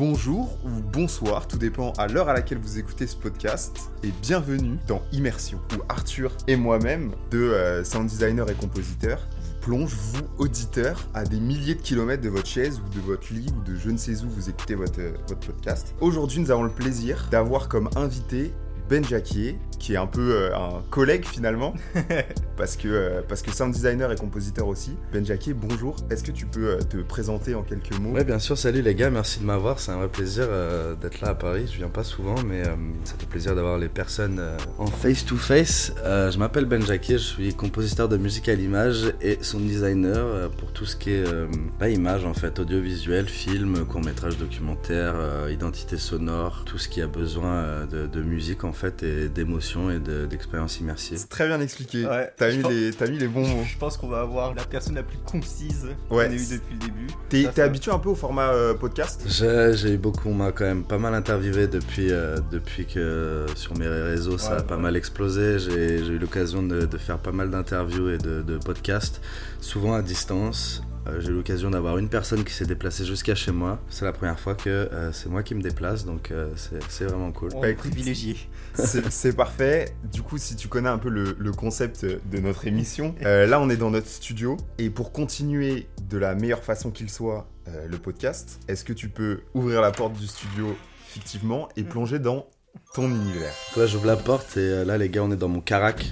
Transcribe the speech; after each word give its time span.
bonjour 0.00 0.56
ou 0.64 0.70
bonsoir, 0.94 1.46
tout 1.46 1.58
dépend 1.58 1.92
à 1.98 2.06
l'heure 2.06 2.30
à 2.30 2.32
laquelle 2.32 2.56
vous 2.56 2.78
écoutez 2.78 3.06
ce 3.06 3.14
podcast, 3.14 3.92
et 4.02 4.08
bienvenue 4.22 4.78
dans 4.88 5.02
Immersion, 5.12 5.58
où 5.76 5.82
Arthur 5.90 6.32
et 6.48 6.56
moi-même, 6.56 7.12
deux 7.30 7.52
euh, 7.52 7.84
sound 7.84 8.08
designers 8.08 8.46
et 8.50 8.54
compositeurs, 8.54 9.28
plonge, 9.60 9.92
vous, 9.92 10.22
auditeurs, 10.38 11.06
à 11.12 11.24
des 11.24 11.38
milliers 11.38 11.74
de 11.74 11.82
kilomètres 11.82 12.22
de 12.22 12.30
votre 12.30 12.46
chaise 12.46 12.80
ou 12.80 12.94
de 12.94 13.00
votre 13.00 13.30
lit 13.30 13.52
ou 13.54 13.70
de 13.70 13.76
je 13.76 13.90
ne 13.90 13.98
sais 13.98 14.22
où 14.24 14.30
vous 14.30 14.48
écoutez 14.48 14.74
votre, 14.74 15.00
euh, 15.00 15.12
podcast. 15.46 15.94
Aujourd'hui, 16.00 16.40
nous 16.40 16.50
avons 16.50 16.62
le 16.62 16.70
plaisir 16.70 17.28
d'avoir 17.30 17.68
comme 17.68 17.90
invité 17.94 18.54
Ben 18.88 19.04
Jacquier, 19.04 19.58
qui 19.78 19.92
est 19.92 19.98
un 19.98 20.06
peu 20.06 20.32
euh, 20.34 20.56
un 20.56 20.80
collègue 20.88 21.26
finalement, 21.26 21.74
parce 22.60 22.76
que, 22.76 22.88
euh, 22.88 23.22
parce 23.26 23.40
que 23.40 23.50
sound 23.52 23.72
designer 23.72 24.12
et 24.12 24.16
compositeur 24.16 24.68
aussi. 24.68 24.94
Ben 25.14 25.24
Jacquier, 25.24 25.54
bonjour. 25.54 25.96
Est-ce 26.10 26.22
que 26.22 26.30
tu 26.30 26.44
peux 26.44 26.68
euh, 26.68 26.78
te 26.80 26.98
présenter 26.98 27.54
en 27.54 27.62
quelques 27.62 27.98
mots? 27.98 28.10
Ouais, 28.10 28.22
bien 28.22 28.38
sûr. 28.38 28.58
Salut 28.58 28.82
les 28.82 28.94
gars, 28.94 29.08
merci 29.08 29.40
de 29.40 29.46
m'avoir. 29.46 29.80
C'est 29.80 29.92
un 29.92 29.96
vrai 29.96 30.08
plaisir 30.08 30.44
euh, 30.46 30.94
d'être 30.94 31.22
là 31.22 31.30
à 31.30 31.34
Paris. 31.34 31.70
Je 31.72 31.78
viens 31.78 31.88
pas 31.88 32.04
souvent, 32.04 32.34
mais 32.42 32.60
euh, 32.66 32.72
ça 33.04 33.14
fait 33.18 33.24
plaisir 33.26 33.54
d'avoir 33.54 33.78
les 33.78 33.88
personnes 33.88 34.38
euh, 34.40 34.58
en 34.76 34.86
face 34.88 35.24
to 35.24 35.36
face. 35.38 35.94
Euh, 36.04 36.30
je 36.30 36.38
m'appelle 36.38 36.66
Ben 36.66 36.84
Jacquier, 36.84 37.16
je 37.16 37.22
suis 37.24 37.54
compositeur 37.54 38.10
de 38.10 38.18
musique 38.18 38.50
à 38.50 38.54
l'image 38.54 39.14
et 39.22 39.38
sound 39.40 39.66
designer 39.66 40.18
euh, 40.18 40.48
pour 40.50 40.70
tout 40.74 40.84
ce 40.84 40.96
qui 40.96 41.12
est 41.12 41.26
euh, 41.26 41.46
bah, 41.78 41.88
image 41.88 42.26
en 42.26 42.34
fait, 42.34 42.58
audiovisuel, 42.58 43.26
film, 43.26 43.86
court 43.86 44.04
métrage 44.04 44.36
documentaire, 44.36 45.14
euh, 45.16 45.50
identité 45.50 45.96
sonore, 45.96 46.64
tout 46.66 46.76
ce 46.76 46.90
qui 46.90 47.00
a 47.00 47.06
besoin 47.06 47.54
euh, 47.54 47.86
de, 47.86 48.06
de 48.06 48.20
musique 48.22 48.64
en 48.64 48.74
fait 48.74 49.02
et 49.02 49.30
d'émotion 49.30 49.90
et 49.90 49.98
de- 49.98 50.26
d'expérience 50.26 50.78
immersive. 50.78 51.16
C'est 51.16 51.30
très 51.30 51.46
bien 51.46 51.60
expliqué. 51.62 52.04
Ouais, 52.04 52.30
T'as 52.36 52.49
je 52.50 52.56
mis, 52.56 52.62
pense- 52.62 52.72
les, 52.72 52.90
t'as 52.92 53.06
mis 53.08 53.18
les 53.18 53.28
bons 53.28 53.46
mots. 53.46 53.64
Je 53.66 53.76
pense 53.78 53.96
qu'on 53.96 54.08
va 54.08 54.20
avoir 54.20 54.54
la 54.54 54.64
personne 54.64 54.94
la 54.94 55.02
plus 55.02 55.18
concise 55.18 55.88
Ouais. 56.10 56.26
qu'on 56.26 56.32
ait 56.32 56.36
eu 56.36 56.46
depuis 56.58 56.72
le 56.74 56.78
début. 56.78 57.06
T'es, 57.28 57.44
ça- 57.54 57.64
habitué 57.64 57.90
un 57.92 57.98
peu 57.98 58.08
au 58.10 58.14
format 58.14 58.48
euh, 58.52 58.74
podcast? 58.74 59.22
J'ai 59.26 59.72
j'ai 59.74 59.94
eu 59.94 59.98
beaucoup, 59.98 60.28
on 60.30 60.34
m'a 60.34 60.52
quand 60.52 60.64
même 60.64 60.84
pas 60.84 60.98
mal 60.98 61.14
interviewé 61.14 61.66
depuis, 61.66 62.10
euh, 62.10 62.36
depuis 62.50 62.86
que 62.86 63.46
sur 63.54 63.76
mes 63.76 63.86
réseaux 63.88 64.38
ça 64.38 64.56
a 64.56 64.62
pas 64.62 64.76
ouais. 64.76 64.82
mal 64.82 64.96
explosé. 64.96 65.58
J'ai 65.58 66.04
j'ai 66.04 66.12
eu 66.12 66.18
l'occasion 66.18 66.62
de, 66.62 66.86
de 66.86 66.98
faire 66.98 67.18
pas 67.18 67.32
mal 67.32 67.50
d'interviews 67.50 68.10
et 68.10 68.18
de, 68.18 68.42
de 68.42 68.58
podcasts, 68.58 69.20
souvent 69.60 69.94
à 69.94 70.02
distance. 70.02 70.82
Euh, 71.10 71.20
J'ai 71.20 71.28
eu 71.30 71.34
l'occasion 71.34 71.70
d'avoir 71.70 71.98
une 71.98 72.08
personne 72.08 72.44
qui 72.44 72.52
s'est 72.52 72.66
déplacée 72.66 73.04
jusqu'à 73.04 73.34
chez 73.34 73.52
moi. 73.52 73.78
C'est 73.88 74.04
la 74.04 74.12
première 74.12 74.38
fois 74.38 74.54
que 74.54 74.68
euh, 74.70 75.12
c'est 75.12 75.28
moi 75.28 75.42
qui 75.42 75.54
me 75.54 75.62
déplace, 75.62 76.04
donc 76.04 76.30
euh, 76.30 76.50
c'est 76.88 77.04
vraiment 77.04 77.32
cool. 77.32 77.50
On 77.54 77.60
Bah, 77.60 77.68
est 77.68 77.74
privilégié. 77.74 78.36
C'est 78.74 79.34
parfait. 79.36 79.94
Du 80.12 80.22
coup, 80.22 80.38
si 80.38 80.54
tu 80.56 80.68
connais 80.68 80.88
un 80.88 80.98
peu 80.98 81.08
le, 81.10 81.36
le 81.38 81.52
concept 81.52 82.04
de 82.06 82.38
notre 82.38 82.66
émission, 82.66 83.14
euh, 83.24 83.46
là, 83.46 83.60
on 83.60 83.68
est 83.68 83.76
dans 83.76 83.90
notre 83.90 84.06
studio. 84.06 84.56
Et 84.78 84.90
pour 84.90 85.10
continuer 85.12 85.88
de 86.08 86.16
la 86.18 86.34
meilleure 86.36 86.62
façon 86.62 86.90
qu'il 86.90 87.10
soit 87.10 87.48
euh, 87.68 87.86
le 87.88 87.98
podcast, 87.98 88.60
est-ce 88.68 88.84
que 88.84 88.92
tu 88.92 89.08
peux 89.08 89.40
ouvrir 89.54 89.80
la 89.80 89.90
porte 89.90 90.12
du 90.14 90.26
studio 90.26 90.76
fictivement 91.04 91.68
et 91.76 91.82
plonger 91.82 92.20
dans 92.20 92.46
ton 92.94 93.08
univers? 93.10 93.52
Toi, 93.74 93.86
j'ouvre 93.86 94.06
la 94.06 94.16
porte 94.16 94.56
et 94.56 94.60
euh, 94.60 94.84
là, 94.84 94.96
les 94.96 95.08
gars, 95.08 95.24
on 95.24 95.32
est 95.32 95.36
dans 95.36 95.48
mon 95.48 95.60
Carac, 95.60 96.10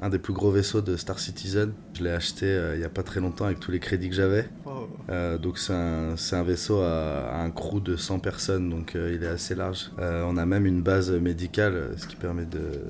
un 0.00 0.10
des 0.10 0.18
plus 0.18 0.32
gros 0.32 0.50
vaisseaux 0.50 0.80
de 0.80 0.96
Star 0.96 1.18
Citizen. 1.18 1.72
Je 1.94 2.04
l'ai 2.04 2.10
acheté 2.10 2.46
euh, 2.46 2.76
il 2.76 2.80
y 2.80 2.84
a 2.84 2.88
pas 2.88 3.02
très 3.02 3.20
longtemps 3.20 3.46
avec 3.46 3.58
tous 3.58 3.70
les 3.70 3.80
crédits 3.80 4.08
que 4.08 4.14
j'avais. 4.14 4.48
Oh. 4.64 4.88
Euh, 5.10 5.38
donc 5.38 5.58
c'est 5.58 5.72
un, 5.72 6.42
vaisseau 6.42 6.80
à, 6.80 7.30
à 7.32 7.42
un 7.42 7.50
crew 7.50 7.80
de 7.80 7.96
100 7.96 8.20
personnes, 8.20 8.70
donc 8.70 8.94
euh, 8.94 9.12
il 9.14 9.24
est 9.24 9.28
assez 9.28 9.54
large. 9.54 9.90
On 9.98 10.36
a 10.36 10.46
même 10.46 10.66
une 10.66 10.82
base 10.82 11.10
médicale, 11.10 11.94
ce 11.96 12.06
qui 12.06 12.16
permet 12.16 12.44
de, 12.44 12.82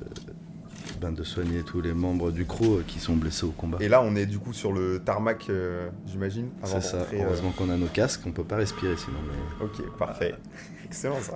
ben, 0.99 1.11
de 1.11 1.23
soigner 1.23 1.63
tous 1.63 1.81
les 1.81 1.93
membres 1.93 2.31
du 2.31 2.45
crew 2.45 2.63
euh, 2.63 2.83
qui 2.85 2.99
sont 2.99 3.15
blessés 3.15 3.45
au 3.45 3.51
combat. 3.51 3.77
Et 3.81 3.87
là, 3.87 4.01
on 4.03 4.15
est 4.15 4.25
du 4.25 4.39
coup 4.39 4.53
sur 4.53 4.71
le 4.71 4.99
tarmac, 4.99 5.47
euh, 5.49 5.89
j'imagine. 6.05 6.49
C'est 6.63 6.81
ça, 6.81 6.97
euh, 6.97 7.23
heureusement 7.23 7.51
qu'on 7.51 7.69
a 7.69 7.77
nos 7.77 7.87
casques, 7.87 8.21
on 8.25 8.31
peut 8.31 8.43
pas 8.43 8.57
respirer 8.57 8.97
sinon. 8.97 9.19
Mais... 9.27 9.65
Ok, 9.65 9.97
parfait. 9.97 10.35
Excellent 10.89 11.19
ça. 11.21 11.35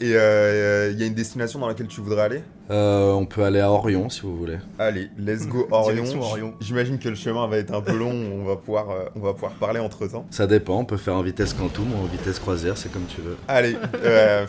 Et 0.00 0.16
euh, 0.16 0.90
il 0.92 0.98
y 0.98 1.04
a 1.04 1.06
une 1.06 1.14
destination 1.14 1.60
dans 1.60 1.68
laquelle 1.68 1.86
tu 1.86 2.00
voudrais 2.00 2.22
aller? 2.22 2.42
Euh, 2.68 3.12
on 3.12 3.24
peut 3.24 3.44
aller 3.44 3.60
à 3.60 3.70
Orion 3.70 4.10
si 4.10 4.22
vous 4.22 4.36
voulez. 4.36 4.58
Allez, 4.76 5.08
let's 5.16 5.46
go 5.46 5.68
Orion. 5.70 6.20
Orion. 6.20 6.54
J'imagine 6.60 6.98
que 6.98 7.08
le 7.08 7.14
chemin 7.14 7.46
va 7.46 7.58
être 7.58 7.72
un 7.72 7.80
peu 7.80 7.96
long, 7.96 8.10
on 8.10 8.44
va 8.44 8.56
pouvoir, 8.56 8.90
euh, 8.90 9.04
on 9.14 9.20
va 9.20 9.34
pouvoir 9.34 9.52
parler 9.52 9.78
entre 9.78 10.08
temps. 10.08 10.26
Ça 10.30 10.48
dépend, 10.48 10.80
on 10.80 10.84
peut 10.84 10.96
faire 10.96 11.14
en 11.14 11.22
vitesse 11.22 11.54
quantum 11.54 11.92
ou 11.92 11.96
en 11.96 12.06
vitesse 12.06 12.40
croisière, 12.40 12.76
c'est 12.76 12.90
comme 12.90 13.06
tu 13.06 13.20
veux. 13.20 13.36
Allez, 13.46 13.76
euh, 14.02 14.46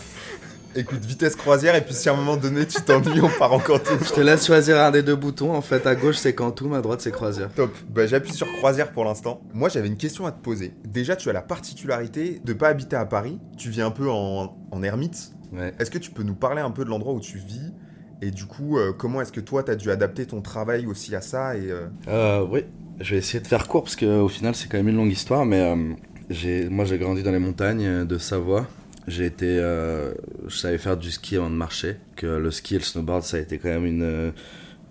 écoute, 0.75 1.03
vitesse 1.05 1.35
croisière, 1.35 1.75
et 1.75 1.81
puis 1.81 1.94
si 1.94 2.09
à 2.09 2.13
un 2.13 2.16
moment 2.16 2.38
donné 2.38 2.66
tu 2.66 2.81
t'ennuies, 2.81 3.22
on 3.22 3.29
part 3.29 3.53
en 3.53 3.59
quantum. 3.59 3.97
Je 4.03 4.13
te 4.13 4.22
laisse 4.22 4.45
choisir 4.45 4.78
un 4.79 4.91
des 4.91 5.03
deux 5.03 5.16
boutons, 5.16 5.53
en 5.53 5.61
fait 5.61 5.85
à 5.88 5.95
gauche 5.95 6.17
c'est 6.17 6.33
quantum, 6.33 6.73
à 6.73 6.81
droite 6.81 7.01
c'est 7.01 7.11
croisière. 7.11 7.50
Top, 7.55 7.72
bah, 7.89 8.05
j'appuie 8.07 8.33
sur 8.33 8.47
croisière 8.57 8.91
pour 8.91 9.05
l'instant. 9.05 9.41
Moi 9.53 9.69
j'avais 9.69 9.88
une 9.88 9.97
question 9.97 10.25
à 10.25 10.31
te 10.31 10.41
poser. 10.41 10.73
Déjà 10.85 11.16
tu 11.16 11.29
as 11.29 11.33
la 11.33 11.41
particularité 11.41 12.41
de 12.44 12.53
pas 12.53 12.69
habiter 12.69 12.95
à 12.95 13.05
Paris, 13.05 13.39
tu 13.57 13.69
vis 13.69 13.81
un 13.81 13.91
peu 13.91 14.09
en, 14.09 14.55
en 14.72 14.83
ermite. 14.83 15.31
Ouais. 15.53 15.73
Est-ce 15.79 15.89
que 15.91 15.97
tu 15.97 16.11
peux 16.11 16.23
nous 16.23 16.35
parler 16.35 16.61
un 16.61 16.72
peu 16.72 16.84
de 16.84 16.89
l'endroit 16.89 17.13
où 17.13 17.19
tu 17.19 17.38
vis? 17.38 17.72
Et 18.22 18.31
du 18.31 18.45
coup, 18.45 18.78
euh, 18.78 18.94
comment 18.97 19.22
est-ce 19.22 19.31
que 19.31 19.39
toi, 19.39 19.61
tu 19.63 19.69
as 19.72 19.75
dû 19.75 19.91
adapter 19.91 20.25
ton 20.25 20.41
travail 20.41 20.88
aussi 20.88 21.16
à 21.16 21.22
ça 21.22 21.55
et, 21.55 21.69
euh, 21.69 21.85
Euh, 22.07 22.45
oui, 22.49 22.66
je 22.99 23.11
vais 23.11 23.17
essayer 23.19 23.39
de 23.39 23.47
faire 23.47 23.67
court 23.67 23.84
parce 23.84 23.95
qu'au 23.95 24.28
final 24.28 24.55
c'est 24.55 24.67
quand 24.67 24.78
même 24.78 24.88
une 24.88 24.97
longue 24.97 25.11
histoire, 25.11 25.45
mais 25.45 25.73
j'ai, 26.29 26.67
moi 26.67 26.84
j'ai 26.85 26.97
grandi 26.97 27.23
dans 27.23 27.31
les 27.31 27.39
montagnes 27.39 28.05
de 28.05 28.17
Savoie. 28.17 28.66
J'ai 29.07 29.25
été, 29.25 29.57
euh, 29.59 30.13
je 30.47 30.57
savais 30.57 30.78
faire 30.78 30.97
du 30.97 31.12
ski 31.12 31.38
avant 31.38 31.50
de 31.50 31.56
marcher. 31.56 31.95
Que 32.18 32.28
le 32.28 32.51
ski 32.51 32.75
et 32.75 32.78
le 32.79 32.84
snowboard 32.84 33.23
ça 33.23 33.38
a 33.38 33.40
été 33.40 33.57
quand 33.57 33.69
même 33.69 33.85
une, 33.85 34.34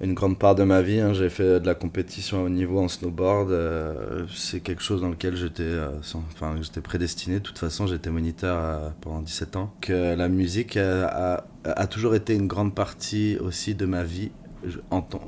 une 0.01 0.15
grande 0.15 0.39
part 0.39 0.55
de 0.55 0.63
ma 0.65 0.81
vie. 0.81 1.01
hein. 1.01 1.13
J'ai 1.13 1.29
fait 1.29 1.61
de 1.61 1.67
la 1.67 1.75
compétition 1.75 2.43
haut 2.45 2.49
niveau 2.49 2.81
en 2.81 2.89
snowboard. 2.89 3.51
euh, 3.51 4.25
c'est 4.35 4.61
quelque 4.61 4.83
chose 4.83 5.03
dans 5.03 5.11
lequel 5.11 5.37
j'étais, 5.37 5.63
euh, 5.65 5.91
enfin 6.31 6.57
j'étais 6.63 6.81
prédestiné. 6.81 7.37
De 7.37 7.43
toute 7.43 7.59
façon 7.59 7.87
j'étais 7.87 8.11
moniteur 8.11 8.95
pendant 9.03 9.21
17 9.21 9.57
ans. 9.57 9.75
Que 9.83 10.15
la 10.15 10.29
musique 10.29 10.79
a, 10.79 11.45
toujours 11.91 12.15
été 12.15 12.35
une 12.35 12.47
grande 12.47 12.75
partie 12.75 13.37
aussi 13.39 13.75
de 13.75 13.85
ma 13.85 14.03
vie 14.03 14.31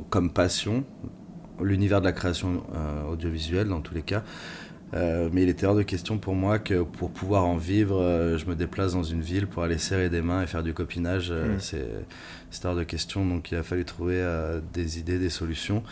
comme 0.09 0.33
passion 0.33 0.85
l'univers 1.61 2.01
de 2.01 2.07
la 2.07 2.13
création 2.13 2.63
audiovisuelle 3.11 3.69
dans 3.69 3.81
tous 3.81 3.93
les 3.95 4.03
cas. 4.03 4.23
Euh, 4.95 5.29
mais 5.33 5.43
il 5.43 5.49
était 5.49 5.67
hors 5.67 5.75
de 5.75 5.83
question 5.83 6.19
pour 6.19 6.35
moi 6.35 6.59
que 6.59 6.83
pour 6.83 7.11
pouvoir 7.11 7.45
en 7.45 7.57
vivre, 7.57 8.01
euh, 8.01 8.39
je 8.39 8.47
me 8.47 8.55
déplace 8.55 8.95
dans 8.95 9.03
une 9.03 9.21
ville 9.21 9.47
pour 9.47 9.63
aller 9.63 9.79
serrer 9.79 10.09
des 10.09 10.23
mains 10.23 10.43
et 10.43 10.47
faire 10.47 10.63
du 10.63 10.73
copinage. 10.73 11.29
euh, 11.31 11.57
Mm. 11.57 11.61
c'est 11.61 11.89
C'était 12.51 12.69
hors 12.69 12.77
de 12.77 12.85
question, 12.85 13.27
donc 13.27 13.51
il 13.51 13.59
a 13.59 13.63
fallu 13.63 13.85
trouver 13.85 14.25
des 14.73 14.99
idées, 14.99 15.19
des 15.19 15.29
solutions. 15.29 15.83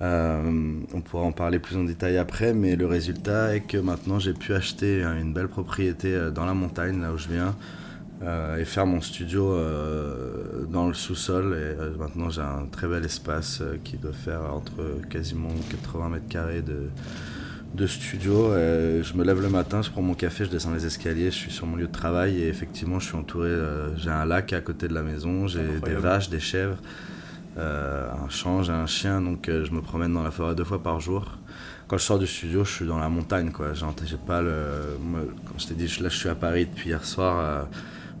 On 0.00 1.00
pourra 1.02 1.24
en 1.24 1.32
parler 1.32 1.58
plus 1.58 1.76
en 1.76 1.84
détail 1.84 2.18
après, 2.18 2.52
mais 2.52 2.76
le 2.76 2.86
résultat 2.86 3.56
est 3.56 3.60
que 3.60 3.78
maintenant 3.78 4.18
j'ai 4.18 4.34
pu 4.34 4.52
acheter 4.52 5.02
une 5.02 5.32
belle 5.32 5.48
propriété 5.48 6.30
dans 6.34 6.44
la 6.44 6.52
montagne, 6.52 7.00
là 7.00 7.10
où 7.10 7.16
je 7.16 7.28
viens, 7.28 7.56
et 8.58 8.66
faire 8.66 8.84
mon 8.84 9.00
studio 9.00 9.56
dans 10.70 10.88
le 10.88 10.94
sous-sol. 10.94 11.56
Et 11.56 11.98
maintenant 11.98 12.28
j'ai 12.28 12.42
un 12.42 12.66
très 12.70 12.86
bel 12.86 13.02
espace 13.02 13.62
qui 13.82 13.96
doit 13.96 14.12
faire 14.12 14.42
entre 14.52 15.00
quasiment 15.08 15.48
80 15.70 16.08
mètres 16.10 16.28
carrés 16.28 16.60
de, 16.60 16.90
de 17.74 17.86
studio. 17.86 18.52
Euh, 18.52 19.02
je 19.02 19.14
me 19.14 19.24
lève 19.24 19.40
le 19.40 19.48
matin, 19.48 19.82
je 19.82 19.90
prends 19.90 20.02
mon 20.02 20.14
café, 20.14 20.44
je 20.44 20.50
descends 20.50 20.72
les 20.72 20.86
escaliers, 20.86 21.26
je 21.30 21.36
suis 21.36 21.50
sur 21.50 21.66
mon 21.66 21.76
lieu 21.76 21.86
de 21.86 21.92
travail 21.92 22.40
et 22.40 22.48
effectivement 22.48 23.00
je 23.00 23.06
suis 23.06 23.16
entouré. 23.16 23.48
euh, 23.48 23.94
j'ai 23.96 24.10
un 24.10 24.24
lac 24.24 24.52
à 24.52 24.60
côté 24.60 24.86
de 24.88 24.94
la 24.94 25.02
maison, 25.02 25.46
j'ai 25.48 25.60
des 25.84 25.94
vaches, 26.00 26.28
des 26.30 26.40
chèvres. 26.40 26.78
euh, 27.58 28.08
un 28.24 28.28
champ, 28.28 28.62
j'ai 28.62 28.72
un 28.72 28.86
chien, 28.86 29.20
donc 29.20 29.48
euh, 29.48 29.64
je 29.64 29.72
me 29.72 29.80
promène 29.80 30.12
dans 30.12 30.22
la 30.22 30.30
forêt 30.30 30.54
deux 30.54 30.64
fois 30.64 30.82
par 30.82 31.00
jour. 31.00 31.38
Quand 31.86 31.98
je 31.98 32.04
sors 32.04 32.18
du 32.18 32.26
studio, 32.26 32.64
je 32.64 32.72
suis 32.72 32.86
dans 32.86 32.98
la 32.98 33.08
montagne, 33.08 33.50
quoi. 33.50 33.72
J'ai 33.74 34.16
pas 34.16 34.40
le. 34.40 34.96
moi, 35.00 35.20
quand 35.46 35.58
je 35.58 35.66
t'ai 35.66 35.74
dit, 35.74 35.86
là, 36.00 36.08
je 36.08 36.16
suis 36.16 36.28
à 36.30 36.34
Paris 36.34 36.66
depuis 36.66 36.88
hier 36.90 37.04
soir. 37.04 37.68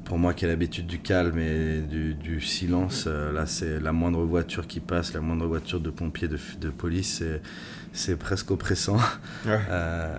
pour 0.04 0.18
moi 0.18 0.34
qui 0.34 0.44
ai 0.44 0.48
l'habitude 0.48 0.86
du 0.86 0.98
calme 0.98 1.38
et 1.38 1.80
du, 1.80 2.12
du 2.14 2.40
silence, 2.42 3.06
là, 3.06 3.46
c'est 3.46 3.80
la 3.80 3.90
moindre 3.92 4.22
voiture 4.22 4.66
qui 4.66 4.80
passe, 4.80 5.14
la 5.14 5.20
moindre 5.22 5.46
voiture 5.46 5.80
de 5.80 5.88
pompiers, 5.90 6.28
de, 6.28 6.38
de 6.60 6.68
police, 6.68 7.14
c'est- 7.20 7.40
c'est 7.94 8.16
presque 8.16 8.50
oppressant. 8.50 8.98
Ouais. 9.46 9.58
Euh, 9.70 10.12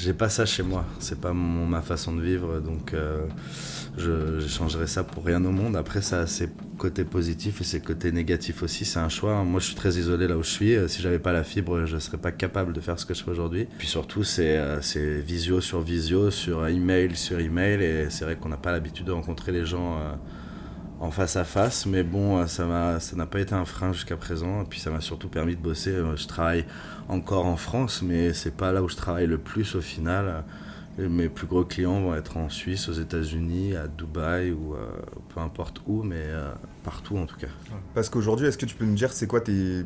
J'ai 0.00 0.12
pas 0.12 0.28
ça 0.28 0.44
chez 0.46 0.62
moi. 0.62 0.84
C'est 1.00 1.20
pas 1.20 1.32
mon- 1.32 1.66
ma 1.66 1.82
façon 1.82 2.14
de 2.14 2.22
vivre, 2.22 2.60
donc 2.60 2.94
euh, 2.94 3.24
je, 3.98 4.38
je 4.38 4.46
changerais 4.48 4.86
ça 4.86 5.02
pour 5.02 5.24
rien 5.24 5.44
au 5.44 5.50
monde. 5.50 5.74
Après, 5.76 6.02
ça 6.02 6.20
a 6.20 6.26
ses 6.26 6.48
côtés 6.78 7.04
positifs 7.04 7.60
et 7.60 7.64
ses 7.64 7.80
côtés 7.80 8.12
négatifs 8.12 8.62
aussi. 8.62 8.84
C'est 8.84 8.98
un 8.98 9.08
choix. 9.08 9.42
Moi, 9.44 9.60
je 9.60 9.66
suis 9.66 9.74
très 9.74 9.96
isolé 9.96 10.28
là 10.28 10.36
où 10.36 10.42
je 10.42 10.50
suis. 10.50 10.76
Euh, 10.76 10.88
Si 10.88 11.00
j'avais 11.02 11.18
pas 11.18 11.32
la 11.32 11.42
fibre, 11.44 11.84
je 11.86 11.96
serais 11.98 12.18
pas 12.18 12.32
capable 12.32 12.72
de 12.72 12.80
faire 12.80 12.98
ce 12.98 13.06
que 13.06 13.14
je 13.14 13.22
fais 13.24 13.30
aujourd'hui. 13.30 13.66
Puis 13.78 13.88
surtout, 13.88 14.24
c'est 14.24 14.58
euh, 14.58 14.80
c'est 14.82 15.20
visio 15.20 15.60
sur 15.60 15.80
visio, 15.80 16.30
sur 16.30 16.66
email 16.68 17.16
sur 17.16 17.38
email, 17.40 17.82
et 17.82 18.10
c'est 18.10 18.24
vrai 18.24 18.36
qu'on 18.36 18.50
n'a 18.50 18.56
pas 18.56 18.72
l'habitude 18.72 19.06
de 19.06 19.12
rencontrer 19.12 19.52
les 19.52 19.64
gens. 19.64 19.98
En 21.02 21.10
face 21.10 21.36
à 21.36 21.44
face, 21.44 21.84
mais 21.84 22.02
bon, 22.02 22.38
euh, 22.38 22.46
ça 22.46 22.64
m'a, 22.64 23.00
ça 23.00 23.16
n'a 23.16 23.26
pas 23.26 23.40
été 23.40 23.54
un 23.54 23.64
frein 23.64 23.92
jusqu'à 23.92 24.16
présent. 24.16 24.62
Et 24.62 24.64
puis 24.64 24.80
ça 24.80 24.90
m'a 24.90 25.00
surtout 25.00 25.28
permis 25.28 25.56
de 25.56 25.60
bosser. 25.60 25.90
Euh, 25.90 26.16
Je 26.16 26.26
travaille 26.26 26.64
encore 27.08 27.44
en 27.44 27.56
France, 27.56 28.02
mais 28.02 28.32
c'est 28.32 28.56
pas 28.56 28.72
là 28.72 28.82
où 28.82 28.88
je 28.88 28.96
travaille 28.96 29.26
le 29.26 29.38
plus 29.38 29.74
au 29.74 29.80
final. 29.80 30.44
Mes 30.98 31.30
plus 31.30 31.46
gros 31.46 31.64
clients 31.64 32.02
vont 32.02 32.14
être 32.14 32.36
en 32.36 32.50
Suisse, 32.50 32.88
aux 32.90 32.92
États-Unis, 32.92 33.74
à 33.76 33.88
Dubaï 33.88 34.52
ou 34.52 34.74
euh, 34.74 34.90
peu 35.34 35.40
importe 35.40 35.80
où, 35.86 36.02
mais 36.02 36.16
euh, 36.18 36.52
partout 36.84 37.16
en 37.16 37.24
tout 37.24 37.38
cas. 37.38 37.46
Parce 37.94 38.10
qu'aujourd'hui, 38.10 38.46
est-ce 38.46 38.58
que 38.58 38.66
tu 38.66 38.76
peux 38.76 38.84
nous 38.84 38.94
dire 38.94 39.10
c'est 39.12 39.26
quoi 39.26 39.40
tes 39.40 39.84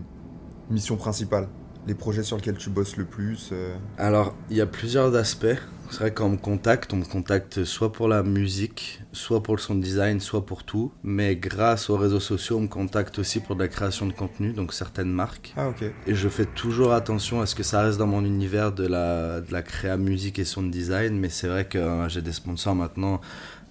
missions 0.69 0.97
principales? 0.97 1.47
Les 1.87 1.95
projets 1.95 2.25
sur 2.25 2.37
lesquels 2.37 2.57
tu 2.57 2.71
bosses 2.71 2.97
le 2.97 3.05
plus 3.05 3.51
euh, 3.53 3.77
Alors, 3.99 4.35
il 4.51 4.57
y 4.57 4.61
a 4.61 4.67
plusieurs 4.67 5.15
aspects. 5.15 5.47
C'est 5.91 6.01
vrai 6.01 6.13
qu'on 6.15 6.31
me 6.31 6.37
contacte, 6.37 6.93
on 6.93 6.97
me 6.97 7.05
contacte 7.05 7.65
soit 7.65 7.93
pour 7.93 8.09
la 8.09 8.23
musique, 8.23 9.01
soit 9.13 9.43
pour 9.43 9.55
le 9.57 9.61
son 9.61 9.75
design, 9.77 10.21
soit 10.21 10.45
pour 10.45 10.65
tout. 10.65 10.93
Mais 11.03 11.37
grâce 11.37 11.89
aux 11.91 11.97
réseaux 11.97 12.21
sociaux, 12.21 12.59
on 12.59 12.63
me 12.63 12.69
contacte 12.69 13.19
aussi 13.19 13.41
pour 13.41 13.57
de 13.57 13.63
la 13.63 13.69
création 13.69 14.07
de 14.07 14.13
contenu, 14.13 14.53
donc 14.53 14.73
certaines 14.75 15.11
marques. 15.11 15.55
Ah, 15.57 15.69
ok. 15.69 15.85
Et 16.07 16.15
je 16.15 16.29
fais 16.29 16.45
toujours 16.45 16.93
attention 16.93 17.41
à 17.41 17.47
ce 17.47 17.55
que 17.55 17.63
ça 17.63 17.83
reste 17.83 17.99
dans 17.99 18.07
mon 18.07 18.25
univers 18.25 18.73
de 18.73 18.87
la, 18.87 19.41
de 19.41 19.51
la 19.53 19.63
créa 19.63 19.97
musique 19.97 20.39
et 20.39 20.45
son 20.45 20.63
design. 20.65 21.19
Mais 21.19 21.29
c'est 21.31 21.49
vrai 21.49 21.65
que 21.67 21.79
euh, 21.79 22.09
j'ai 22.09 22.23
des 22.23 22.33
sponsors 22.33 22.75
maintenant 22.75 23.21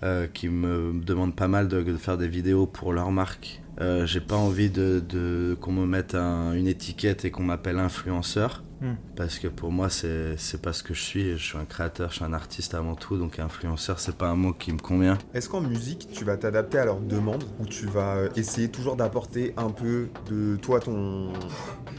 euh, 0.04 0.28
qui 0.34 0.50
me 0.50 0.94
demandent 1.04 1.36
pas 1.36 1.48
mal 1.48 1.68
de, 1.68 1.82
de 1.84 1.98
faire 1.98 2.18
des 2.18 2.28
vidéos 2.28 2.66
pour 2.66 2.92
leur 2.94 3.12
marque. 3.12 3.62
Euh, 3.82 4.06
j'ai 4.06 4.22
pas 4.22 4.36
envie 4.38 4.70
de, 4.70 5.04
de 5.08 5.58
qu'on 5.60 5.74
me 5.74 5.86
mette 5.86 6.16
un- 6.16 6.54
une 6.54 6.68
étiquette 6.68 7.26
et 7.26 7.32
qu'on 7.32 7.44
m'appelle 7.44 7.78
influenceur. 7.78 8.64
Hmm. 8.82 8.96
Parce 9.16 9.40
que 9.40 9.48
pour 9.48 9.72
moi, 9.72 9.90
c'est 9.90 10.36
c'est 10.38 10.62
pas 10.62 10.74
ce 10.74 10.84
que 10.84 10.94
je 10.94 11.02
suis. 11.02 11.38
Je 11.38 11.44
suis 11.44 11.58
un 11.58 11.66
créateur, 11.66 12.10
je 12.10 12.16
suis 12.16 12.26
un 12.26 12.34
artiste 12.34 12.74
avant 12.74 12.96
tout. 12.96 13.18
Donc 13.18 13.40
influenceur, 13.40 14.00
c'est 14.00 14.16
pas 14.16 14.28
un 14.28 14.36
mot 14.36 14.54
qui 14.54 14.74
me 14.74 14.80
convient. 14.80 15.18
Est-ce 15.34 15.50
qu'en 15.50 15.62
musique, 15.62 16.10
tu 16.12 16.26
vas 16.26 16.38
t'adapter 16.38 16.78
à 16.78 16.86
leurs 16.86 17.00
demandes 17.00 17.46
ou 17.60 17.66
tu 17.66 17.86
vas 17.86 18.16
euh, 18.16 18.30
essayer 18.36 18.70
toujours 18.70 18.96
d'apporter 18.96 19.54
un 19.58 19.70
peu 19.70 20.10
de 20.30 20.58
toi, 20.58 20.80
ton, 20.80 21.32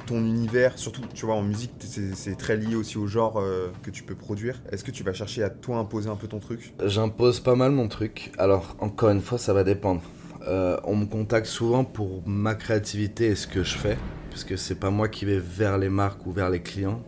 ton 0.06 0.18
univers? 0.18 0.76
Surtout, 0.76 1.02
tu 1.14 1.26
vois, 1.26 1.34
en 1.34 1.42
musique, 1.42 1.72
c'est 1.80 2.14
c'est 2.14 2.36
très 2.36 2.56
lié 2.56 2.74
aussi 2.74 2.98
au 2.98 3.06
genre 3.06 3.40
euh, 3.40 3.72
que 3.82 3.90
tu 3.90 4.02
peux 4.02 4.14
produire. 4.14 4.60
Est-ce 4.70 4.84
que 4.84 4.90
tu 4.90 5.02
vas 5.02 5.12
chercher 5.12 5.42
à 5.42 5.50
toi 5.50 5.78
imposer 5.78 6.10
un 6.10 6.16
peu 6.16 6.28
ton 6.28 6.40
truc? 6.40 6.74
J'impose 6.84 7.40
pas 7.40 7.56
mal 7.56 7.72
mon 7.72 7.88
truc. 7.88 8.32
Alors, 8.38 8.76
encore 8.80 9.10
une 9.10 9.22
fois, 9.22 9.38
ça 9.38 9.52
va 9.52 9.64
dépendre. 9.64 10.02
Euh, 10.46 10.76
on 10.84 10.94
me 10.94 11.06
contacte 11.06 11.46
souvent 11.46 11.84
pour 11.84 12.22
ma 12.26 12.54
créativité 12.54 13.26
et 13.26 13.34
ce 13.34 13.46
que 13.46 13.64
je 13.64 13.76
fais. 13.76 13.98
Parce 14.36 14.44
que 14.44 14.56
c'est 14.56 14.74
pas 14.74 14.90
moi 14.90 15.08
qui 15.08 15.24
vais 15.24 15.38
vers 15.38 15.78
les 15.78 15.88
marques 15.88 16.26
ou 16.26 16.30
vers 16.30 16.50
les 16.50 16.60
clients. 16.60 17.02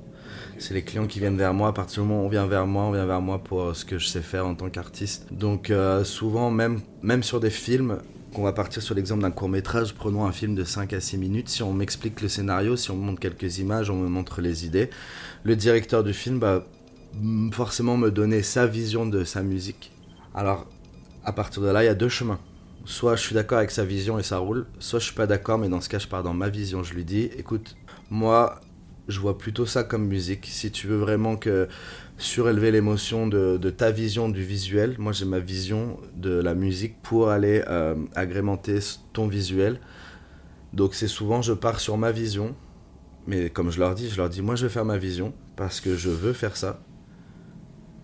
C'est 0.56 0.72
les 0.72 0.80
clients 0.80 1.06
qui 1.06 1.19
viennent 1.19 1.36
vers 1.36 1.52
moi. 1.52 1.69
À 1.69 1.72
partir 1.75 2.02
du 2.02 2.08
moment 2.08 2.22
où 2.22 2.25
on 2.25 2.30
vient 2.30 2.46
vers 2.46 2.66
moi, 2.66 2.84
on 2.84 2.90
vient 2.90 3.04
vers 3.04 3.20
moi 3.20 3.44
pour 3.44 3.60
euh, 3.60 3.75
ce 3.75 3.84
que 3.84 3.98
je 3.98 4.06
sais 4.06 4.22
faire 4.22 4.46
en 4.46 4.54
tant 4.54 4.70
qu'artiste. 4.70 5.26
Donc, 5.30 5.69
euh, 5.69 6.04
souvent, 6.04 6.50
même, 6.50 6.80
même 7.02 7.22
sur 7.22 7.38
des 7.38 7.50
films, 7.50 7.98
qu'on 8.32 8.44
va 8.44 8.54
partir 8.54 8.80
sur 8.80 8.94
l'exemple 8.94 9.20
d'un 9.20 9.30
court 9.30 9.50
métrage, 9.50 9.92
prenons 9.92 10.25
un 10.25 10.32
film 10.32 10.54
de 10.54 10.64
5 10.64 10.94
à 10.94 11.00
6 11.00 11.19
minutes. 11.19 11.50
Si 11.50 11.62
on 11.62 11.75
m'explique 11.75 12.22
le 12.22 12.28
scénario, 12.28 12.76
si 12.76 12.90
on 12.90 12.96
me 12.96 13.04
montre 13.04 13.20
quelques 13.20 13.58
images, 13.58 13.90
on 13.90 13.96
me 13.96 14.08
montre 14.08 14.40
les 14.40 14.64
idées, 14.64 14.88
le 15.42 15.54
directeur 15.54 16.04
du 16.04 16.14
film 16.14 16.38
va 16.38 16.64
forcément 17.52 17.98
me 17.98 18.10
donner 18.10 18.40
sa 18.40 18.66
vision 18.66 19.04
de 19.04 19.22
sa 19.25 19.42
musique. 19.42 19.92
Alors, 20.34 20.66
à 21.26 21.32
partir 21.32 21.60
de 21.60 21.69
là, 21.69 21.82
il 21.82 21.86
y 21.88 21.90
a 21.90 21.94
deux 21.94 22.08
chemins. 22.08 22.40
Soit 22.88 23.17
je 23.17 23.20
suis 23.20 23.35
d'accord 23.35 23.58
avec 23.58 23.70
sa 23.70 23.85
vision 23.85 24.19
et 24.19 24.23
ça 24.23 24.38
roule, 24.38 24.64
soit 24.79 24.99
je 24.99 25.05
suis 25.05 25.14
pas 25.14 25.26
d'accord, 25.26 25.58
mais 25.58 25.69
dans 25.69 25.82
ce 25.82 25.90
cas, 25.90 25.99
je 25.99 26.08
pars 26.08 26.23
dans 26.23 26.32
ma 26.32 26.49
vision. 26.49 26.82
Je 26.82 26.94
lui 26.94 27.05
dis, 27.05 27.29
écoute, 27.37 27.76
moi, 28.08 28.62
je 29.08 29.20
vois 29.20 29.37
plutôt 29.37 29.67
ça 29.67 29.85
comme 29.85 30.06
musique. 30.06 30.46
Si 30.46 30.70
tu 30.70 30.87
veux 30.87 30.96
vraiment 30.96 31.37
que 31.37 31.69
surélever 32.17 32.70
l'émotion 32.70 33.26
de, 33.26 33.58
de 33.58 33.69
ta 33.69 33.90
vision 33.90 34.31
du 34.31 34.43
visuel, 34.43 34.96
moi 34.99 35.12
j'ai 35.12 35.26
ma 35.26 35.38
vision 35.38 35.99
de 36.17 36.31
la 36.31 36.55
musique 36.55 36.94
pour 37.02 37.29
aller 37.29 37.62
euh, 37.69 37.94
agrémenter 38.14 38.79
ton 39.12 39.29
visuel. 39.29 39.81
Donc 40.73 40.94
c'est 40.94 41.08
souvent, 41.08 41.43
je 41.43 41.52
pars 41.52 41.81
sur 41.81 41.99
ma 41.99 42.11
vision, 42.11 42.56
mais 43.26 43.50
comme 43.50 43.70
je 43.70 43.81
leur 43.81 43.94
dis, 43.94 44.08
je 44.08 44.17
leur 44.17 44.31
dis, 44.31 44.40
moi 44.40 44.55
je 44.56 44.64
vais 44.64 44.73
faire 44.73 44.87
ma 44.87 44.96
vision 44.96 45.35
parce 45.56 45.82
que 45.82 45.94
je 45.94 46.08
veux 46.08 46.32
faire 46.32 46.56
ça. 46.56 46.81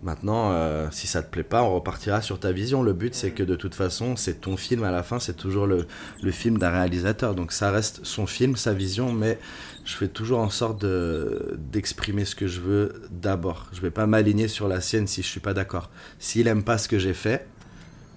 Maintenant, 0.05 0.53
euh, 0.53 0.89
si 0.91 1.07
ça 1.07 1.23
te 1.23 1.31
plaît 1.31 1.43
pas, 1.43 1.63
on 1.63 1.75
repartira 1.75 2.21
sur 2.21 2.39
ta 2.39 2.53
vision. 2.53 2.83
Le 2.83 2.93
but, 2.93 3.15
c'est 3.15 3.31
que 3.31 3.43
de 3.43 3.57
toute 3.57 3.75
façon, 3.75 4.17
c'est 4.17 4.43
ton 4.43 4.59
film 4.59 4.85
à 4.85 4.91
la 4.91 5.03
fin, 5.03 5.19
c'est 5.19 5.35
toujours 5.35 5.67
le, 5.67 5.87
film 6.31 6.59
d'un 6.59 6.69
réalisateur. 6.69 7.35
Donc 7.35 7.53
ça 7.53 7.71
reste 7.71 8.05
son 8.05 8.27
film, 8.27 8.55
sa 8.55 8.75
vision, 8.75 9.13
mais 9.13 9.39
je 9.87 9.97
fais 9.97 10.09
toujours 10.09 10.41
en 10.41 10.51
sorte 10.51 10.79
de- 10.83 11.57
d'exprimer 11.59 12.27
ce 12.27 12.35
que 12.35 12.47
je 12.47 12.61
veux 12.61 13.03
d'abord. 13.11 13.67
Je 13.73 13.81
vais 13.81 13.91
pas 13.91 14.07
m'aligner 14.07 14.47
sur 14.47 14.69
la 14.69 14.83
sienne 14.83 15.07
si 15.07 15.23
je 15.23 15.29
suis 15.29 15.41
pas 15.41 15.55
d'accord. 15.55 15.91
S'il 16.19 16.49
aime 16.49 16.65
pas 16.65 16.77
ce 16.77 16.87
que 16.87 16.99
j'ai 16.99 17.15
fait, 17.15 17.47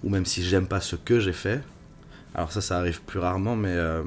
ou 0.04 0.10
même 0.10 0.26
si 0.26 0.42
j'aime 0.44 0.66
pas 0.68 0.82
ce 0.82 0.94
que 0.94 1.20
j'ai 1.20 1.32
fait, 1.32 1.62
alors 2.34 2.52
ça, 2.52 2.60
ça 2.60 2.76
arrive 2.76 3.00
plus 3.00 3.18
rarement, 3.18 3.56
mais 3.56 3.72
euh, 3.72 4.02